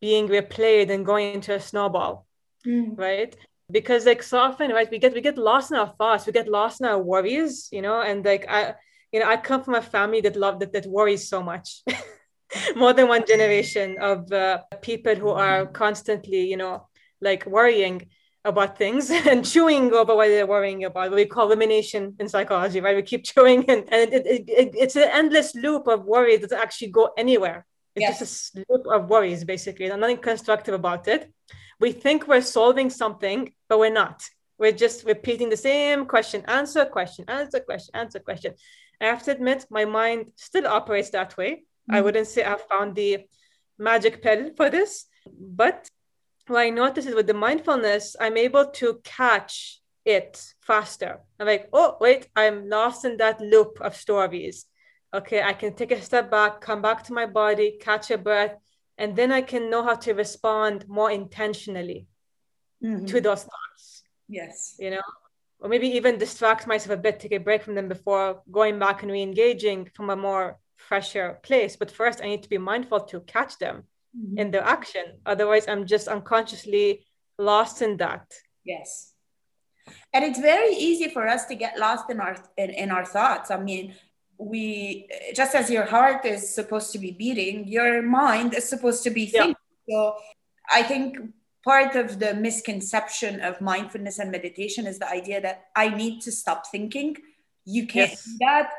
[0.00, 2.26] being replayed and going into a snowball
[2.66, 2.98] mm.
[2.98, 3.36] right?
[3.70, 6.48] Because like so often right we get we get lost in our thoughts we get
[6.48, 8.74] lost in our worries you know and like i
[9.12, 11.82] you know i come from a family that love that that worries so much.
[12.76, 16.86] More than one generation of uh, people who are constantly you know
[17.22, 18.08] like worrying
[18.44, 21.10] about things and chewing over what they're worrying about.
[21.10, 22.96] What we call rumination in psychology, right?
[22.96, 26.52] We keep chewing, and, and it, it, it, it's an endless loop of worry that
[26.52, 27.66] actually go anywhere.
[27.94, 28.18] It's yes.
[28.18, 29.88] just a loop of worries, basically.
[29.88, 31.32] There's nothing constructive about it.
[31.78, 34.22] We think we're solving something, but we're not.
[34.58, 38.54] We're just repeating the same question, answer, question, answer, question, answer, question.
[39.00, 41.50] I have to admit, my mind still operates that way.
[41.50, 41.94] Mm-hmm.
[41.94, 43.26] I wouldn't say I've found the
[43.78, 45.88] magic pill for this, but
[46.46, 51.20] what I notice is with the mindfulness, I'm able to catch it faster.
[51.38, 54.66] I'm like, oh, wait, I'm lost in that loop of stories.
[55.14, 58.56] Okay, I can take a step back, come back to my body, catch a breath,
[58.98, 62.06] and then I can know how to respond more intentionally
[62.82, 63.06] mm-hmm.
[63.06, 64.02] to those thoughts.
[64.28, 64.76] Yes.
[64.78, 65.02] You know,
[65.60, 69.02] or maybe even distract myself a bit, take a break from them before going back
[69.02, 71.76] and re engaging from a more fresher place.
[71.76, 73.84] But first, I need to be mindful to catch them
[74.16, 74.38] mm-hmm.
[74.38, 75.04] in the action.
[75.26, 77.04] Otherwise, I'm just unconsciously
[77.38, 78.26] lost in that.
[78.64, 79.12] Yes.
[80.12, 83.50] And it's very easy for us to get lost in our in, in our thoughts.
[83.50, 83.94] I mean,
[84.38, 89.10] we just as your heart is supposed to be beating, your mind is supposed to
[89.10, 89.56] be thinking.
[89.86, 89.96] Yeah.
[89.96, 90.16] So
[90.70, 91.18] I think
[91.64, 96.32] part of the misconception of mindfulness and meditation is the idea that I need to
[96.32, 97.16] stop thinking.
[97.64, 98.24] You can't yes.
[98.24, 98.70] do that.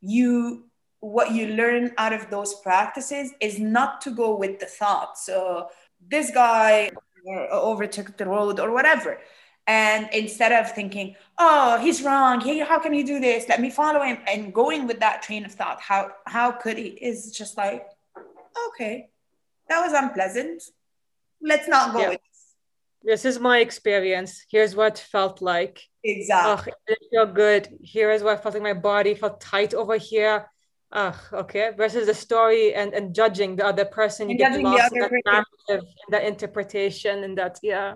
[0.00, 0.67] You
[1.00, 5.18] what you learn out of those practices is not to go with the thought.
[5.18, 5.68] So
[6.00, 6.90] this guy
[7.26, 9.20] overtook the road or whatever.
[9.66, 12.40] And instead of thinking, oh, he's wrong.
[12.40, 13.48] Hey, how can he do this?
[13.48, 14.18] Let me follow him.
[14.26, 16.86] And going with that train of thought, how how could he?
[16.86, 17.86] Is just like,
[18.68, 19.10] okay,
[19.68, 20.62] that was unpleasant.
[21.42, 22.08] Let's not go yeah.
[22.08, 22.54] with this.
[23.02, 24.44] This is my experience.
[24.50, 25.82] Here's what felt like.
[26.02, 26.72] Exactly.
[26.72, 27.68] Oh, it felt good.
[27.82, 30.48] Here is what I felt like my body felt tight over here
[30.92, 31.72] Ah, okay.
[31.76, 35.12] Versus the story and, and judging the other person, you and get lost in that
[35.26, 37.94] narrative, in that interpretation, and that yeah.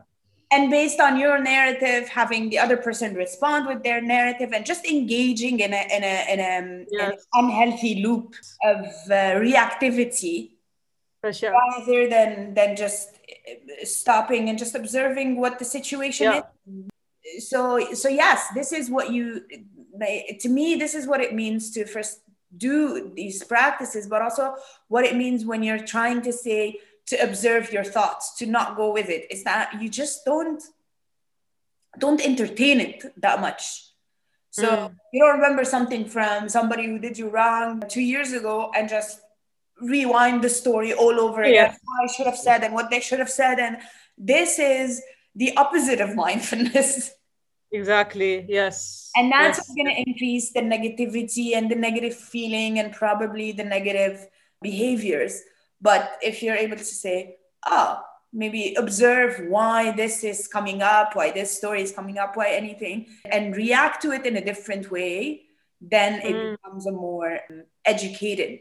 [0.50, 4.84] And based on your narrative, having the other person respond with their narrative, and just
[4.84, 7.26] engaging in a in a in a yes.
[7.32, 10.50] an unhealthy loop of uh, reactivity,
[11.22, 11.52] For sure.
[11.52, 16.42] rather than than just uh, stopping and just observing what the situation yeah.
[17.24, 17.48] is.
[17.48, 19.46] So so yes, this is what you.
[20.40, 22.20] To me, this is what it means to first
[22.56, 24.54] do these practices, but also
[24.88, 28.92] what it means when you're trying to say, to observe your thoughts, to not go
[28.92, 29.24] with it.
[29.24, 30.62] it, is that you just don't
[31.98, 33.86] don't entertain it that much.
[34.50, 34.94] So mm.
[35.12, 39.20] you don't remember something from somebody who did you wrong two years ago and just
[39.80, 41.54] rewind the story all over again.
[41.54, 41.74] Yeah.
[42.02, 43.58] I should have said and what they should have said.
[43.58, 43.78] And
[44.16, 45.02] this is
[45.34, 47.12] the opposite of mindfulness.
[47.72, 48.44] Exactly.
[48.48, 49.10] Yes.
[49.16, 49.74] And that's yes.
[49.74, 54.26] going to increase the negativity and the negative feeling and probably the negative
[54.60, 55.40] behaviors.
[55.80, 58.00] But if you're able to say, oh,
[58.32, 63.06] maybe observe why this is coming up, why this story is coming up, why anything,
[63.24, 65.42] and react to it in a different way,
[65.80, 66.50] then it mm.
[66.52, 67.40] becomes a more
[67.84, 68.60] educated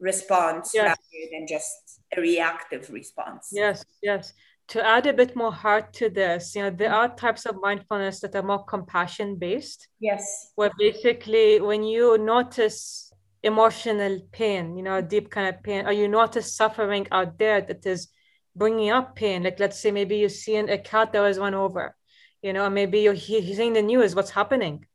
[0.00, 0.84] response yes.
[0.84, 3.50] rather than just a reactive response.
[3.52, 4.32] Yes, yes
[4.68, 8.20] to add a bit more heart to this, you know, there are types of mindfulness
[8.20, 9.88] that are more compassion based.
[10.00, 10.52] Yes.
[10.54, 15.92] Where basically, when you notice emotional pain, you know, a deep kind of pain, or
[15.92, 18.08] you notice suffering out there that is
[18.56, 21.94] bringing up pain, like let's say maybe you're seeing a cat that was run over,
[22.42, 24.86] you know, maybe you're hearing the news, what's happening,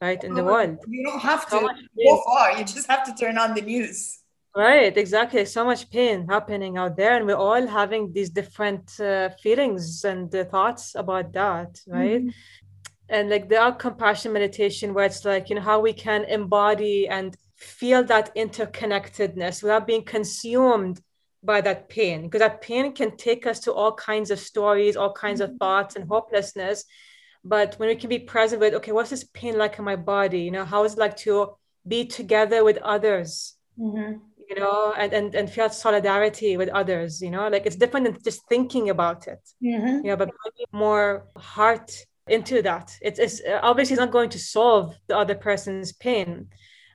[0.00, 0.78] right, in the oh, world.
[0.86, 4.20] You don't have to go far, you just have to turn on the news.
[4.58, 5.44] Right, exactly.
[5.44, 10.34] So much pain happening out there, and we're all having these different uh, feelings and
[10.34, 12.22] uh, thoughts about that, right?
[12.22, 12.30] Mm-hmm.
[13.08, 17.06] And like there are compassion meditation where it's like, you know, how we can embody
[17.06, 21.00] and feel that interconnectedness without being consumed
[21.40, 25.12] by that pain, because that pain can take us to all kinds of stories, all
[25.12, 25.52] kinds mm-hmm.
[25.52, 26.82] of thoughts and hopelessness.
[27.44, 30.40] But when we can be present with, okay, what's this pain like in my body?
[30.40, 31.54] You know, how is it like to
[31.86, 33.54] be together with others?
[33.78, 38.06] Mm-hmm you know, and, and, and feel solidarity with others, you know, like it's different
[38.06, 40.04] than just thinking about it, mm-hmm.
[40.04, 40.30] you know, but
[40.72, 41.92] more heart
[42.28, 42.96] into that.
[43.02, 46.48] It's, it's obviously not going to solve the other person's pain,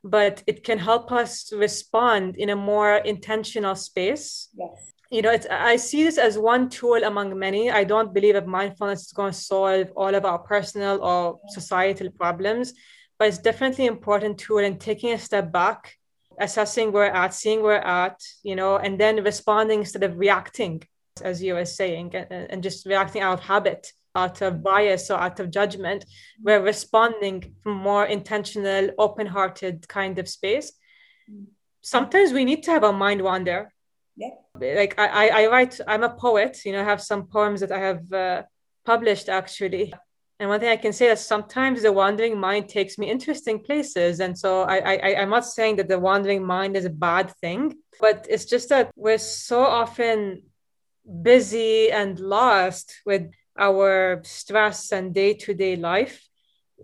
[0.04, 4.50] but it can help us respond in a more intentional space.
[4.58, 4.92] Yes.
[5.12, 7.70] You know, it's, I see this as one tool among many.
[7.70, 12.10] I don't believe that mindfulness is going to solve all of our personal or societal
[12.10, 12.74] problems,
[13.20, 15.96] but it's definitely an important tool in taking a step back
[16.39, 20.17] assessing where we're at, seeing where we're at, you know, and then responding instead of
[20.17, 20.84] reacting,
[21.22, 25.19] as you were saying, and, and just reacting out of habit, out of bias or
[25.19, 26.06] out of judgment.
[26.41, 30.72] We're responding from more intentional, open-hearted kind of space.
[31.82, 33.72] Sometimes we need to have a mind wander.
[34.15, 34.30] Yeah.
[34.60, 37.72] Like I, I, I write, I'm a poet, you know, I have some poems that
[37.72, 38.43] I have uh,
[38.86, 39.93] published actually
[40.39, 44.19] and one thing I can say is sometimes the wandering mind takes me interesting places.
[44.19, 47.76] And so I, I I'm not saying that the wandering mind is a bad thing,
[48.00, 50.43] but it's just that we're so often
[51.22, 56.28] busy and lost with our stress and day-to-day life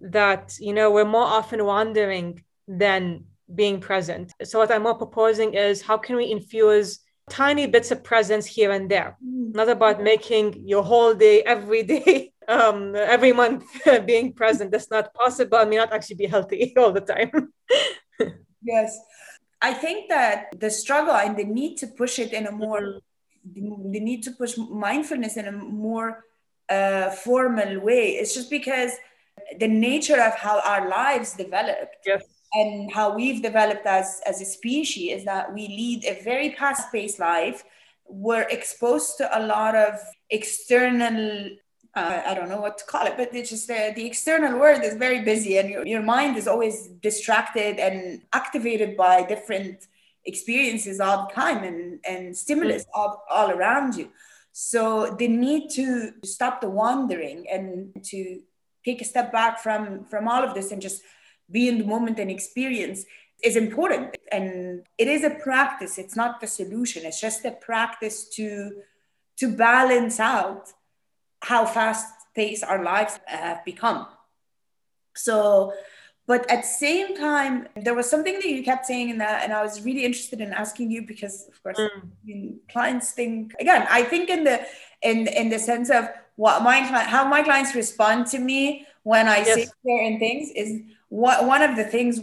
[0.01, 4.31] that you know we're more often wandering than being present.
[4.43, 8.71] So what I'm more proposing is how can we infuse tiny bits of presence here
[8.71, 9.53] and there, mm.
[9.55, 13.65] not about making your whole day every day um, every month
[14.05, 14.71] being present.
[14.71, 15.57] That's not possible.
[15.57, 17.53] I may not actually be healthy all the time.
[18.63, 18.99] yes.
[19.61, 23.91] I think that the struggle and the need to push it in a more, mm-hmm.
[23.91, 26.23] the need to push mindfulness in a more
[26.69, 28.91] uh, formal way, it's just because
[29.59, 32.23] the nature of how our lives developed yes.
[32.53, 36.91] and how we've developed as, as a species is that we lead a very fast
[36.91, 37.63] paced life.
[38.07, 39.99] We're exposed to a lot of
[40.29, 41.49] external
[41.95, 44.83] uh, I don't know what to call it, but it's just uh, the external world
[44.83, 49.87] is very busy and your, your mind is always distracted and activated by different
[50.25, 54.09] experiences all the time and, and stimulus all, all around you.
[54.51, 58.41] So the need to stop the wandering and to
[58.85, 61.01] take a step back from from all of this and just
[61.51, 63.05] be in the moment and experience
[63.43, 68.27] is important and it is a practice it's not the solution it's just a practice
[68.29, 68.81] to
[69.37, 70.73] to balance out
[71.41, 74.07] how fast paced our lives have become
[75.15, 75.73] so
[76.27, 79.51] but at the same time there was something that you kept saying in that and
[79.51, 81.79] i was really interested in asking you because of course
[82.27, 82.55] mm.
[82.71, 84.61] clients think again i think in the
[85.01, 89.37] in in the sense of what my how my clients respond to me when i
[89.37, 89.55] yes.
[89.55, 92.21] say certain things is what one of the things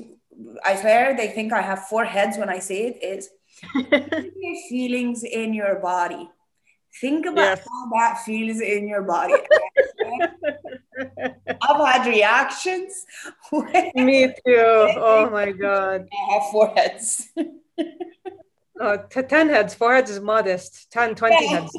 [0.64, 3.30] I swear they think I have four heads when I say it is
[4.68, 6.28] feelings in your body.
[7.00, 7.68] Think about yes.
[7.68, 9.34] how that feels in your body.
[11.62, 13.04] I've had reactions.
[13.52, 14.32] With me too.
[14.46, 16.08] Oh my God.
[16.12, 17.28] I have four heads.
[17.38, 17.44] oh,
[18.80, 19.74] uh, t- 10 heads.
[19.74, 20.90] Four heads is modest.
[20.90, 21.50] 10, 20 yeah.
[21.50, 21.76] heads.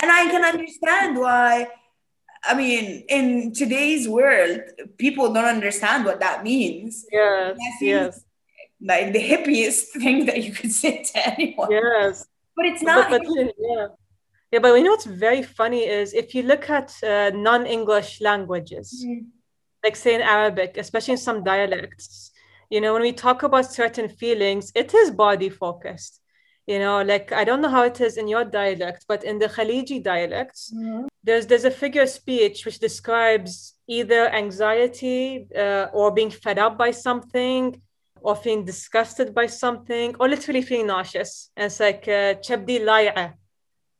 [0.00, 1.68] and I can understand why
[2.46, 4.60] I mean, in today's world,
[4.98, 7.06] people don't understand what that means.
[7.10, 8.23] Yes, yes.
[8.84, 11.70] Like the hippiest thing that you could say to anyone.
[11.70, 12.26] Yes.
[12.56, 13.10] But it's not.
[13.10, 13.86] But, but, yeah.
[14.52, 19.04] Yeah, but you know what's very funny is if you look at uh, non-English languages,
[19.04, 19.26] mm-hmm.
[19.82, 22.30] like say in Arabic, especially in some dialects,
[22.70, 26.20] you know, when we talk about certain feelings, it is body focused
[26.66, 29.46] you know like i don't know how it is in your dialect but in the
[29.46, 31.06] khaliji dialects mm-hmm.
[31.22, 36.78] there's there's a figure of speech which describes either anxiety uh, or being fed up
[36.78, 37.80] by something
[38.23, 42.05] or feeling disgusted by something or literally feeling nauseous and it's like
[42.41, 43.37] تشبدي لايعة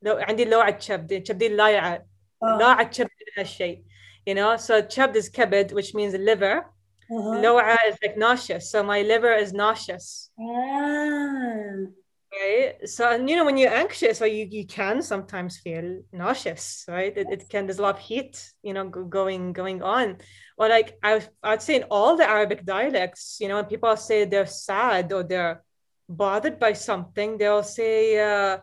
[0.02, 2.06] لو عندي لوعة تشبدي تشبدي لايعة
[2.44, 3.84] لاعة تشبدي هالشيء
[4.26, 6.66] you know so chebd is kebed which means liver
[7.12, 7.42] uh-huh.
[7.44, 11.90] lo'a is like nauseous so my liver is nauseous ah
[12.32, 16.86] right so and you know when you're anxious or you, you can sometimes feel nauseous
[16.88, 20.18] right it, it can there's a lot of heat you know going going on
[20.57, 24.25] or like I, i'd say in all the arabic dialects you know when people say
[24.25, 25.63] they're sad or they're
[26.09, 28.59] bothered by something they'll say uh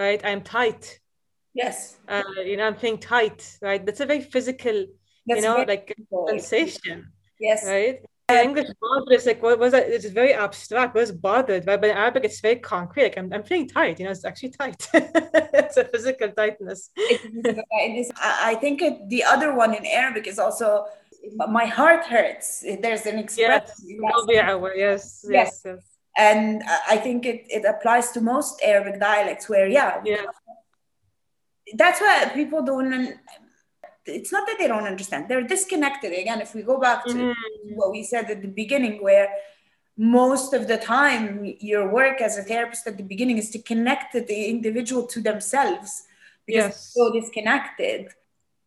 [0.00, 0.20] right?
[0.24, 0.98] I'm tight.
[1.54, 1.98] Yes.
[2.08, 3.84] Uh, you know i'm feeling tight right?
[3.84, 4.86] That's a very physical
[5.26, 5.94] that's you know like
[6.28, 7.66] sensation yes.
[7.66, 8.00] right
[8.34, 9.88] English bothered is like what was that?
[9.88, 10.94] It's very abstract.
[10.94, 11.66] What is bothered?
[11.66, 11.80] Right?
[11.80, 13.04] But in Arabic, it's very concrete.
[13.04, 13.98] Like I'm, I'm feeling tight.
[13.98, 14.88] You know, it's actually tight.
[14.94, 16.90] it's a physical tightness.
[16.96, 18.10] it is.
[18.16, 20.86] I think it, the other one in Arabic is also
[21.48, 22.60] my heart hurts.
[22.60, 23.62] There's an expression.
[23.66, 25.90] Yes, yes, yes, yes, yes.
[26.16, 30.24] And I think it, it applies to most Arabic dialects where, yeah, yeah.
[31.76, 33.14] that's why people don't
[34.06, 35.28] it's not that they don't understand.
[35.28, 36.12] They're disconnected.
[36.12, 37.34] Again if we go back to mm.
[37.74, 39.28] what we said at the beginning where
[39.96, 44.12] most of the time your work as a therapist at the beginning is to connect
[44.14, 46.04] the individual to themselves
[46.46, 46.92] because yes.
[46.94, 48.08] so disconnected.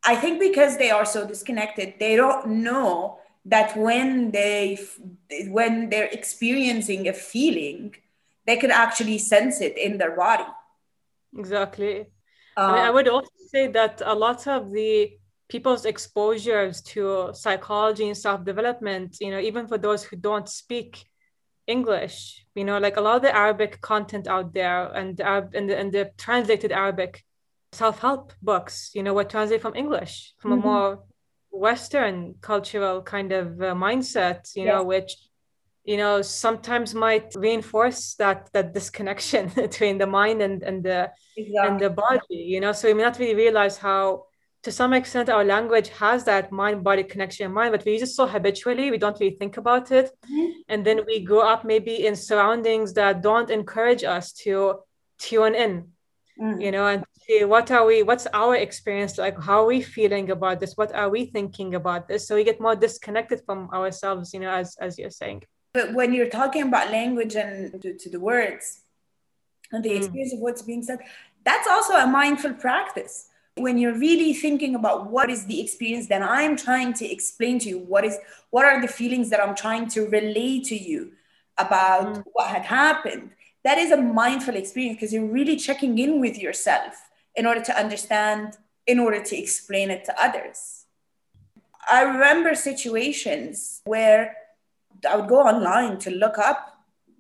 [0.06, 4.80] I think because they are so disconnected they don't know that when they
[5.48, 7.96] when they're experiencing a feeling
[8.46, 10.46] they could actually sense it in their body.
[11.38, 12.02] Exactly.
[12.58, 15.18] Uh, I, mean, I would also say that a lot of the
[15.50, 21.06] people's exposures to psychology and self-development you know even for those who don't speak
[21.68, 25.70] english you know like a lot of the arabic content out there and the, and
[25.70, 27.24] the, and the translated arabic
[27.72, 30.68] self-help books you know were translated from english from mm-hmm.
[30.68, 31.04] a more
[31.52, 34.74] western cultural kind of uh, mindset you yes.
[34.74, 35.16] know which
[35.84, 41.68] you know sometimes might reinforce that that disconnection between the mind and and the exactly.
[41.68, 44.24] and the body you know so we may not really realize how
[44.64, 48.02] to some extent our language has that mind body connection in mind but we use
[48.02, 50.52] it so habitually we don't really think about it mm-hmm.
[50.70, 54.80] and then we grow up maybe in surroundings that don't encourage us to
[55.20, 55.88] tune in
[56.42, 56.60] mm-hmm.
[56.60, 60.32] you know and see what are we what's our experience like how are we feeling
[60.32, 64.34] about this what are we thinking about this so we get more disconnected from ourselves
[64.34, 65.44] you know as as you're saying
[65.74, 68.82] but when you're talking about language and to, to the words
[69.72, 69.98] and the mm.
[69.98, 71.00] experience of what's being said
[71.44, 76.22] that's also a mindful practice when you're really thinking about what is the experience that
[76.22, 78.18] i'm trying to explain to you what is
[78.50, 81.12] what are the feelings that i'm trying to relay to you
[81.58, 82.24] about mm.
[82.34, 83.30] what had happened
[83.64, 87.78] that is a mindful experience because you're really checking in with yourself in order to
[87.78, 90.86] understand in order to explain it to others
[91.90, 94.36] i remember situations where
[95.08, 96.70] i would go online to look up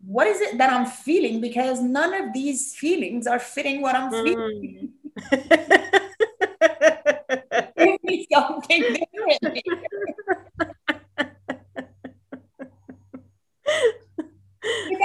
[0.05, 4.11] what is it that i'm feeling because none of these feelings are fitting what i'm
[4.11, 4.23] mm.
[4.23, 4.93] feeling
[8.33, 9.63] Me something different.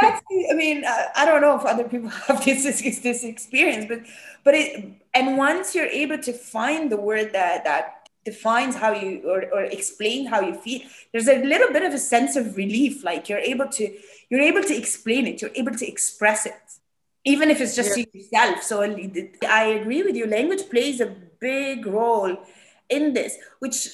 [0.01, 2.65] that's, I mean, uh, I don't know if other people have this
[3.01, 4.01] this experience, but
[4.45, 9.23] but it and once you're able to find the word that that defines how you
[9.29, 10.81] or, or explain how you feel,
[11.13, 13.05] there's a little bit of a sense of relief.
[13.05, 13.95] Like you're able to
[14.31, 16.55] you're able to explain it, you're able to express it,
[17.25, 18.05] even if it's just yeah.
[18.13, 18.63] yourself.
[18.63, 18.83] So
[19.49, 20.27] I agree with you.
[20.27, 22.37] Language plays a big role
[22.89, 23.89] in this, which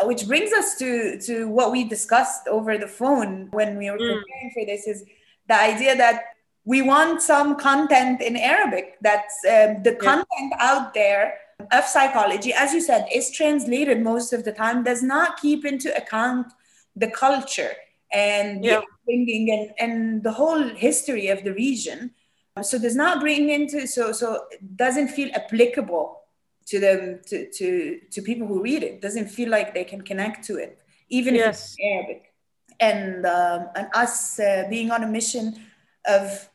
[0.00, 3.98] uh, which brings us to to what we discussed over the phone when we were
[3.98, 4.20] mm.
[4.20, 5.04] preparing for this is
[5.48, 6.22] the idea that
[6.64, 8.98] we want some content in Arabic.
[9.00, 10.08] That's um, the yeah.
[10.08, 11.38] content out there
[11.72, 15.96] of psychology, as you said, is translated most of the time, does not keep into
[15.96, 16.46] account
[16.94, 17.72] the culture
[18.12, 18.80] and yeah.
[18.80, 22.10] the bringing and, and the whole history of the region.
[22.60, 26.20] So does not bring into so so doesn't feel applicable
[26.68, 29.00] to them to to to people who read it.
[29.00, 31.46] Doesn't feel like they can connect to it, even yes.
[31.46, 32.22] if it's Arabic.
[32.80, 35.46] And um, and us uh, being on a mission
[36.06, 36.48] of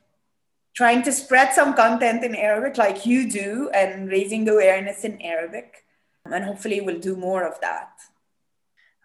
[0.74, 5.86] trying to spread some content in Arabic like you do and raising awareness in Arabic.
[6.26, 7.92] And hopefully we'll do more of that.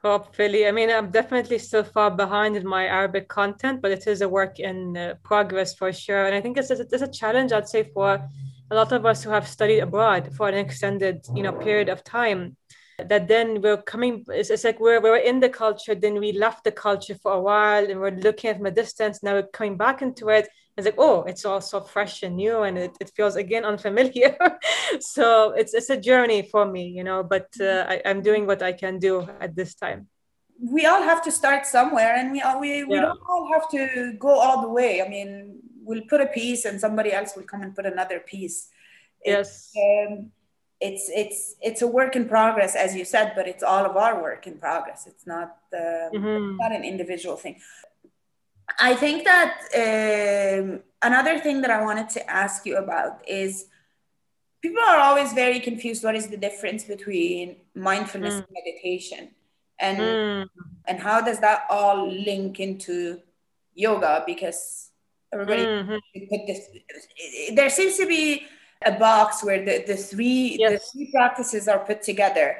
[0.02, 0.66] Hopefully.
[0.68, 4.28] I mean, I'm definitely still far behind in my Arabic content, but it is a
[4.28, 6.26] work in uh, progress for sure.
[6.26, 8.22] And I think it's a, it's a challenge, I'd say, for
[8.70, 12.04] a lot of us who have studied abroad for an extended, you know, period of
[12.04, 12.56] time
[13.06, 16.64] that then we're coming it's, it's like we're, we're in the culture then we left
[16.64, 19.76] the culture for a while and we're looking at from a distance now we're coming
[19.76, 20.48] back into it.
[20.76, 24.36] It's like oh it's all so fresh and new and it, it feels again unfamiliar.
[25.00, 28.62] So it's it's a journey for me you know but uh, I, i'm doing what
[28.62, 30.08] i can do at this time.
[30.60, 33.02] We all have to start somewhere and we all we, we yeah.
[33.02, 35.02] don't all have to go all the way.
[35.02, 38.68] I mean we'll put a piece and somebody else will come and put another piece.
[39.24, 39.72] Yes.
[39.76, 40.30] um,
[40.80, 44.22] it's it's it's a work in progress as you said but it's all of our
[44.22, 45.06] work in progress.
[45.10, 46.56] It's not um, mm-hmm.
[46.56, 47.56] not an individual thing.
[48.78, 53.66] I think that um, another thing that i wanted to ask you about is
[54.60, 56.04] people are always very confused.
[56.04, 58.44] What is the difference between mindfulness mm.
[58.44, 59.30] and meditation?
[59.80, 60.48] And mm.
[60.86, 63.20] and how does that all link into
[63.74, 64.22] yoga?
[64.26, 64.87] Because
[65.32, 66.24] everybody mm-hmm.
[66.30, 66.68] put this
[67.54, 68.46] there seems to be
[68.84, 70.72] a box where the, the three yes.
[70.72, 72.56] the three practices are put together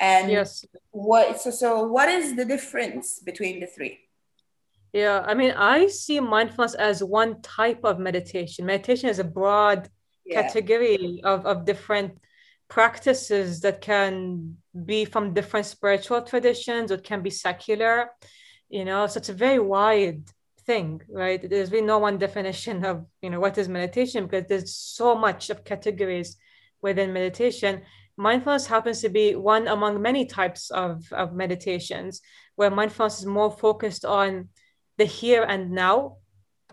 [0.00, 3.98] and yes what so so what is the difference between the three
[4.92, 9.88] yeah i mean i see mindfulness as one type of meditation meditation is a broad
[10.26, 10.42] yeah.
[10.42, 12.18] category of, of different
[12.68, 18.10] practices that can be from different spiritual traditions or it can be secular
[18.68, 20.22] you know so it's a very wide
[20.66, 21.48] thing, right?
[21.48, 25.50] There's been no one definition of, you know, what is meditation because there's so much
[25.50, 26.36] of categories
[26.80, 27.82] within meditation.
[28.16, 32.20] Mindfulness happens to be one among many types of, of meditations
[32.56, 34.48] where mindfulness is more focused on
[34.98, 36.16] the here and now.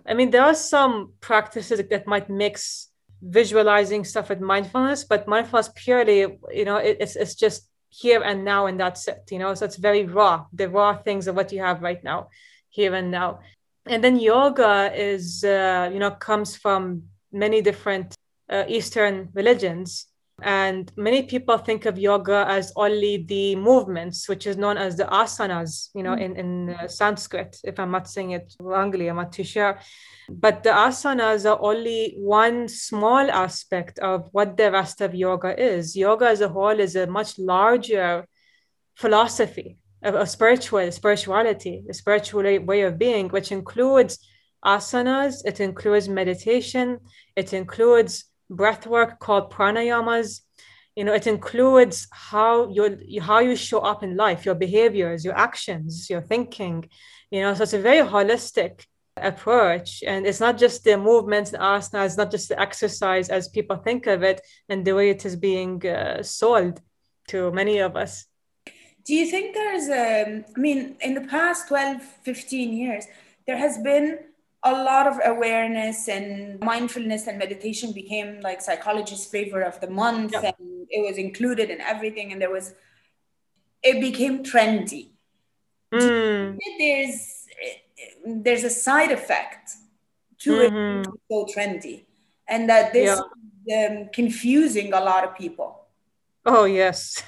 [0.05, 2.89] I mean, there are some practices that might mix
[3.21, 8.45] visualizing stuff with mindfulness, but mindfulness purely, you know, it, it's, it's just here and
[8.45, 11.51] now and that's it, you know, so it's very raw, the raw things of what
[11.51, 12.29] you have right now,
[12.69, 13.39] here and now
[13.89, 18.15] and then yoga is uh, you know comes from many different
[18.49, 20.05] uh, eastern religions.
[20.41, 25.03] And many people think of yoga as only the movements which is known as the
[25.03, 26.21] asanas you know mm.
[26.21, 29.77] in, in uh, sanskrit if i'm not saying it wrongly i'm not too sure.
[30.29, 35.97] But the asanas are only one small aspect of what the rest of yoga is.
[35.97, 38.25] Yoga as a whole is a much larger
[38.95, 44.19] philosophy a, a spiritual spirituality, a spiritual way of being, which includes
[44.65, 46.99] asanas, it includes meditation,
[47.35, 50.41] it includes breath work called pranayamas.
[50.95, 55.37] You know, it includes how you how you show up in life, your behaviors, your
[55.37, 56.89] actions, your thinking.
[57.31, 58.85] You know, so it's a very holistic
[59.15, 63.49] approach and it's not just the movements and asana it's not just the exercise as
[63.49, 64.39] people think of it
[64.69, 66.79] and the way it is being uh, sold
[67.27, 68.28] to many of us
[69.05, 73.05] do you think there's a, I mean, in the past 12, 15 years,
[73.47, 74.19] there has been
[74.63, 80.35] a lot of awareness and mindfulness and meditation became like psychology's flavor of the month
[80.35, 80.53] and
[80.89, 82.73] it was included in everything and there was
[83.81, 85.11] it became trendy
[85.93, 86.57] mm.
[86.77, 87.45] there's
[88.25, 89.71] there's a side effect
[90.39, 91.01] to mm-hmm.
[91.01, 92.03] it so trendy
[92.49, 93.17] and that this
[93.65, 93.87] yeah.
[93.87, 95.78] is um, confusing a lot of people
[96.49, 97.23] oh yes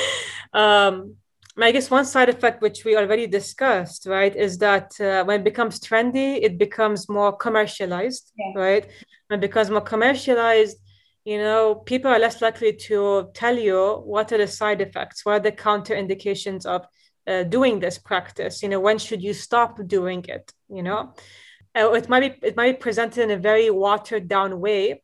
[0.52, 1.16] um,
[1.60, 5.44] I guess one side effect, which we already discussed, right, is that uh, when it
[5.44, 8.52] becomes trendy, it becomes more commercialized, yeah.
[8.56, 8.86] right?
[9.28, 10.78] When it becomes more commercialized,
[11.26, 15.32] you know, people are less likely to tell you what are the side effects, what
[15.34, 16.86] are the counter indications of
[17.26, 18.62] uh, doing this practice.
[18.62, 20.52] You know, when should you stop doing it?
[20.68, 21.14] You know,
[21.76, 25.02] uh, it might be it might be presented in a very watered down way.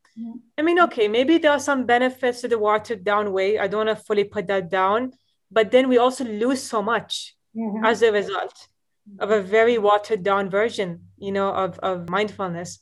[0.59, 3.59] I mean, okay, maybe there are some benefits to the watered down way.
[3.59, 5.13] I don't want to fully put that down,
[5.51, 7.85] but then we also lose so much mm-hmm.
[7.85, 8.69] as a result
[9.21, 12.81] of a very watered down version, you know, of, of mindfulness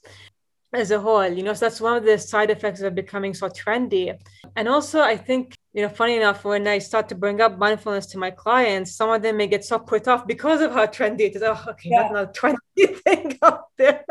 [0.73, 1.29] as a whole.
[1.29, 4.17] You know, so that's one of the side effects of becoming so trendy.
[4.57, 8.07] And also, I think, you know, funny enough, when I start to bring up mindfulness
[8.07, 11.21] to my clients, some of them may get so put off because of how trendy
[11.21, 11.43] it is.
[11.43, 12.03] Oh, okay, yeah.
[12.03, 14.05] that's not a trendy thing out there.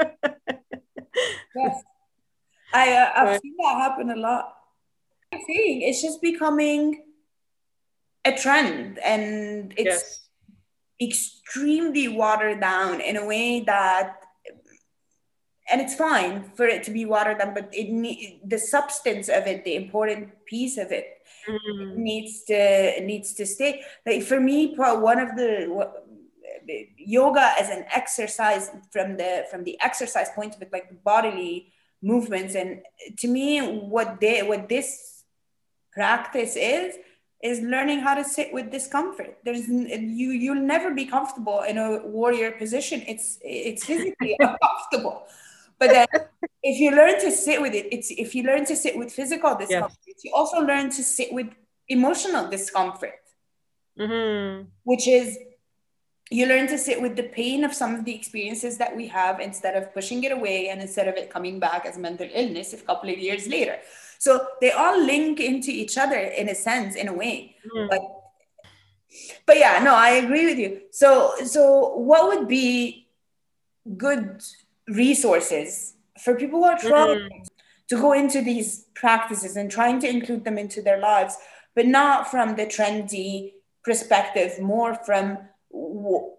[1.56, 1.84] yes.
[2.76, 3.42] I, uh, I've right.
[3.42, 4.54] seen that happen a lot.
[5.34, 7.04] I think it's just becoming
[8.26, 10.22] a trend and it's
[11.00, 11.10] yes.
[11.10, 14.22] extremely watered down in a way that
[15.72, 19.46] and it's fine for it to be watered down but it need, the substance of
[19.48, 21.08] it the important piece of it
[21.48, 21.96] mm.
[21.96, 25.92] needs to needs to stay like for me one of the
[26.98, 31.72] yoga as an exercise from the from the exercise point of it like the bodily
[32.06, 32.56] movements.
[32.56, 32.82] And
[33.20, 35.24] to me what they what this
[35.92, 36.96] practice is
[37.44, 39.38] is learning how to sit with discomfort.
[39.44, 43.04] There's you you'll never be comfortable in a warrior position.
[43.08, 45.24] It's it's physically uncomfortable.
[45.80, 46.08] But then
[46.64, 49.56] if you learn to sit with it it's if you learn to sit with physical
[49.56, 50.24] discomfort yes.
[50.24, 51.50] you also learn to sit with
[51.90, 53.20] emotional discomfort.
[53.98, 54.68] Mm-hmm.
[54.84, 55.40] which is
[56.32, 59.40] you learn to sit with the pain of some of the experiences that we have
[59.40, 62.78] instead of pushing it away and instead of it coming back as mental illness a
[62.78, 63.78] couple of years later
[64.18, 67.90] so they all link into each other in a sense in a way mm.
[67.90, 68.02] but
[69.46, 73.08] but yeah no i agree with you so so what would be
[73.98, 74.42] good
[74.88, 77.44] resources for people who are trying mm-hmm.
[77.90, 81.38] to go into these practices and trying to include them into their lives,
[81.76, 83.54] but not from the trendy
[83.84, 85.38] perspective, more from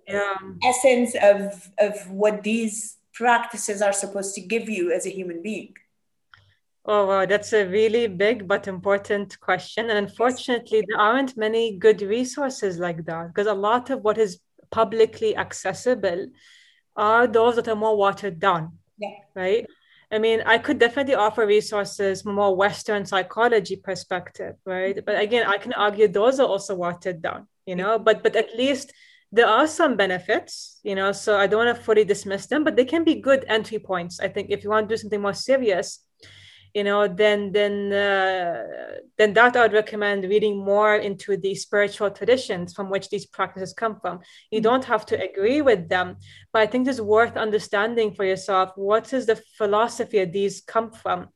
[0.06, 0.34] yeah.
[0.64, 5.74] essence of of what these practices are supposed to give you as a human being.
[6.88, 9.90] Oh, wow, that's a really big but important question.
[9.90, 14.38] And unfortunately, there aren't many good resources like that because a lot of what is
[14.70, 16.28] publicly accessible
[16.94, 18.78] are those that are more watered down.
[18.98, 19.18] Yeah.
[19.34, 19.66] Right.
[20.12, 25.04] I mean, I could definitely offer resources from a more Western psychology perspective, right?
[25.04, 28.56] But again, I can argue those are also watered down, you know, but but at
[28.56, 28.92] least
[29.36, 32.74] there are some benefits, you know, so I don't want to fully dismiss them, but
[32.76, 34.18] they can be good entry points.
[34.20, 34.50] I think.
[34.50, 36.00] If you want to do something more serious,
[36.76, 38.62] you know then then uh,
[39.16, 43.72] then that i would recommend reading more into the spiritual traditions from which these practices
[43.72, 44.20] come from.
[44.50, 46.16] You don't have to agree with them
[46.52, 50.90] but i think it's worth understanding for yourself what is the philosophy of these come
[50.90, 51.28] from.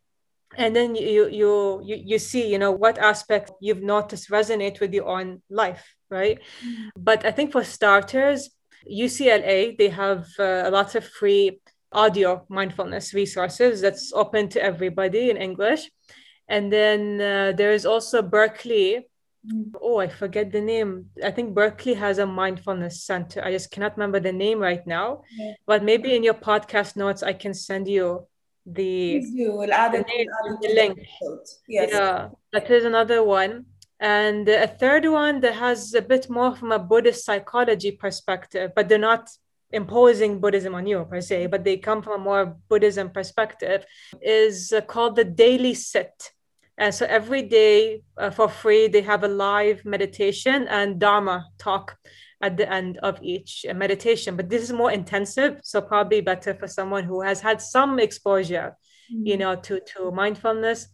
[0.58, 1.52] And then you you
[1.88, 6.40] you, you see you know what aspect you've noticed resonate with your own life right
[6.64, 6.88] mm-hmm.
[6.96, 8.50] but i think for starters
[8.90, 11.60] ucla they have uh, a lot of free
[11.92, 15.90] audio mindfulness resources that's open to everybody in English.
[16.48, 19.06] And then uh, there is also Berkeley.
[19.80, 21.06] Oh, I forget the name.
[21.24, 23.42] I think Berkeley has a mindfulness center.
[23.42, 25.22] I just cannot remember the name right now.
[25.36, 25.52] Yeah.
[25.66, 28.26] But maybe in your podcast notes, I can send you
[28.66, 30.26] the, We'll add the, name,
[30.60, 30.98] the link.
[31.66, 31.90] Yes.
[31.92, 33.66] Yeah, that is another one.
[34.00, 38.88] And a third one that has a bit more from a Buddhist psychology perspective, but
[38.88, 39.28] they're not
[39.72, 43.84] imposing Buddhism on you per se, but they come from a more Buddhism perspective,
[44.22, 46.32] is uh, called the Daily Sit.
[46.78, 51.96] And so every day uh, for free, they have a live meditation and Dharma talk
[52.40, 54.34] at the end of each uh, meditation.
[54.34, 58.76] But this is more intensive, so probably better for someone who has had some exposure,
[59.12, 59.26] mm-hmm.
[59.26, 60.88] you know, to to mindfulness.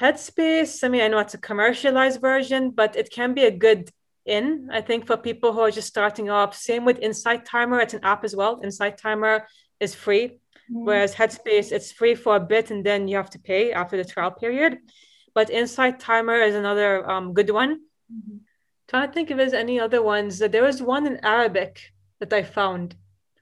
[0.00, 3.90] Headspace, I mean, I know it's a commercialized version, but it can be a good
[4.24, 6.54] in, I think, for people who are just starting off.
[6.54, 8.60] Same with Insight Timer, it's an app as well.
[8.62, 9.46] Insight Timer
[9.80, 10.28] is free,
[10.70, 10.84] mm.
[10.86, 14.04] whereas Headspace, it's free for a bit and then you have to pay after the
[14.04, 14.78] trial period.
[15.34, 17.80] But Insight Timer is another um, good one.
[18.12, 18.36] Mm-hmm.
[18.88, 20.38] Trying to think if there's any other ones.
[20.38, 22.94] There was one in Arabic that I found.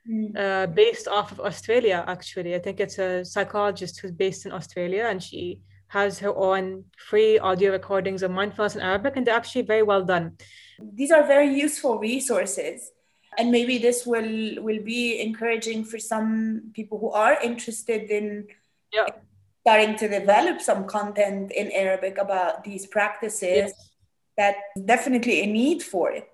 [0.09, 0.37] Mm.
[0.37, 2.55] Uh, based off of Australia, actually.
[2.55, 7.39] I think it's a psychologist who's based in Australia and she has her own free
[7.39, 10.37] audio recordings of mindfulness in Arabic, and they're actually very well done.
[10.79, 12.93] These are very useful resources.
[13.39, 18.49] And maybe this will will be encouraging for some people who are interested in
[18.93, 19.07] yeah.
[19.61, 23.71] starting to develop some content in Arabic about these practices.
[23.71, 23.91] Yes.
[24.39, 26.29] That definitely a need for it.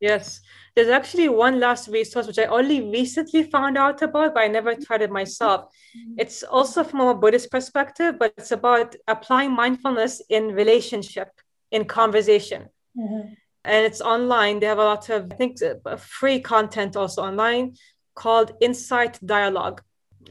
[0.00, 0.40] Yes.
[0.74, 4.74] There's actually one last resource which I only recently found out about, but I never
[4.74, 5.64] tried it myself.
[5.64, 6.14] Mm-hmm.
[6.18, 11.28] It's also from a Buddhist perspective, but it's about applying mindfulness in relationship,
[11.70, 12.68] in conversation.
[12.96, 13.34] Mm-hmm
[13.64, 14.60] and it's online.
[14.60, 17.74] They have a lot of, I think, uh, free content also online
[18.14, 19.82] called Insight Dialogue.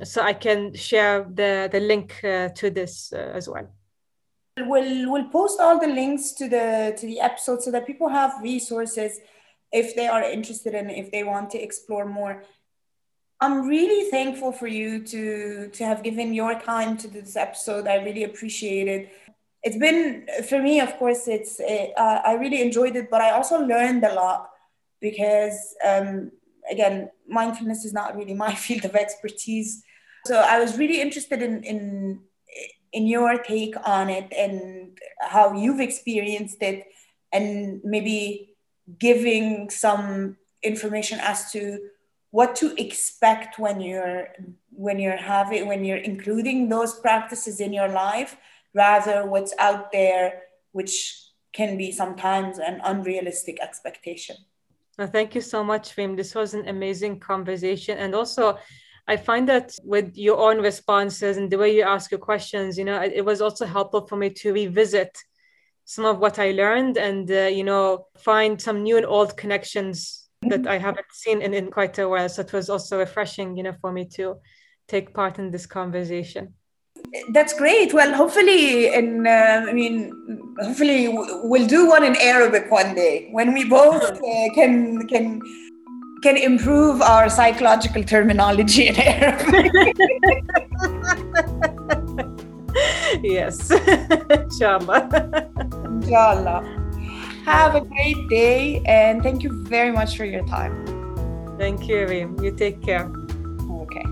[0.04, 3.68] so I can share the the link uh, to this uh, as well.
[4.58, 8.32] We'll we'll post all the links to the to the episode so that people have
[8.42, 9.20] resources
[9.72, 12.44] if they are interested and if they want to explore more.
[13.42, 17.88] I'm really thankful for you to to have given your time to this episode.
[17.88, 19.14] I really appreciate it.
[19.64, 21.28] It's been for me, of course.
[21.28, 24.50] It's uh, I really enjoyed it, but I also learned a lot
[25.00, 26.32] because um,
[26.70, 29.84] again, mindfulness is not really my field of expertise.
[30.26, 32.22] So I was really interested in in
[32.92, 36.88] in your take on it and how you've experienced it,
[37.32, 38.49] and maybe
[38.98, 41.80] giving some information as to
[42.32, 44.28] what to expect when you're
[44.72, 48.38] when you're having when you're including those practices in your life
[48.74, 54.36] rather what's out there which can be sometimes an unrealistic expectation
[55.12, 56.16] thank you so much Reem.
[56.16, 58.58] this was an amazing conversation and also
[59.08, 62.86] I find that with your own responses and the way you ask your questions, you
[62.86, 65.18] know, it was also helpful for me to revisit
[65.90, 70.30] some of what I learned and, uh, you know, find some new and old connections
[70.44, 72.30] that I haven't seen in, in quite a while.
[72.30, 74.36] So it was also refreshing, you know, for me to
[74.88, 76.54] take part in this conversation.
[77.34, 77.92] That's great.
[77.92, 80.14] Well, hopefully, in uh, I mean,
[80.62, 85.42] hopefully we'll do one in Arabic one day when we both uh, can can
[86.22, 89.72] can improve our psychological terminology in Arabic.
[93.24, 93.72] yes,
[94.30, 95.79] inshallah.
[96.02, 96.64] Inshallah.
[97.46, 100.86] Have a great day and thank you very much for your time.
[101.58, 102.40] Thank you, Reem.
[102.42, 103.12] You take care.
[103.70, 104.06] Okay.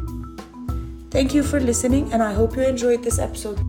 [1.12, 3.60] Thank you for listening, and I hope you enjoyed this episode.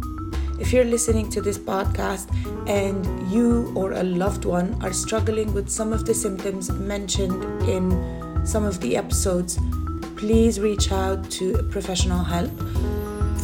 [0.58, 2.26] If you're listening to this podcast
[2.68, 8.44] and you or a loved one are struggling with some of the symptoms mentioned in
[8.44, 9.58] some of the episodes,
[10.16, 12.50] please reach out to professional help.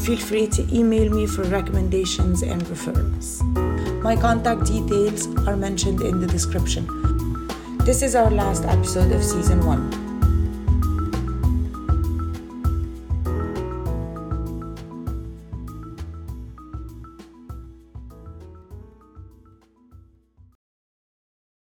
[0.04, 3.40] Feel free to email me for recommendations and referrals.
[4.04, 6.86] My contact details are mentioned in the description.
[7.86, 10.03] This is our last episode of season one.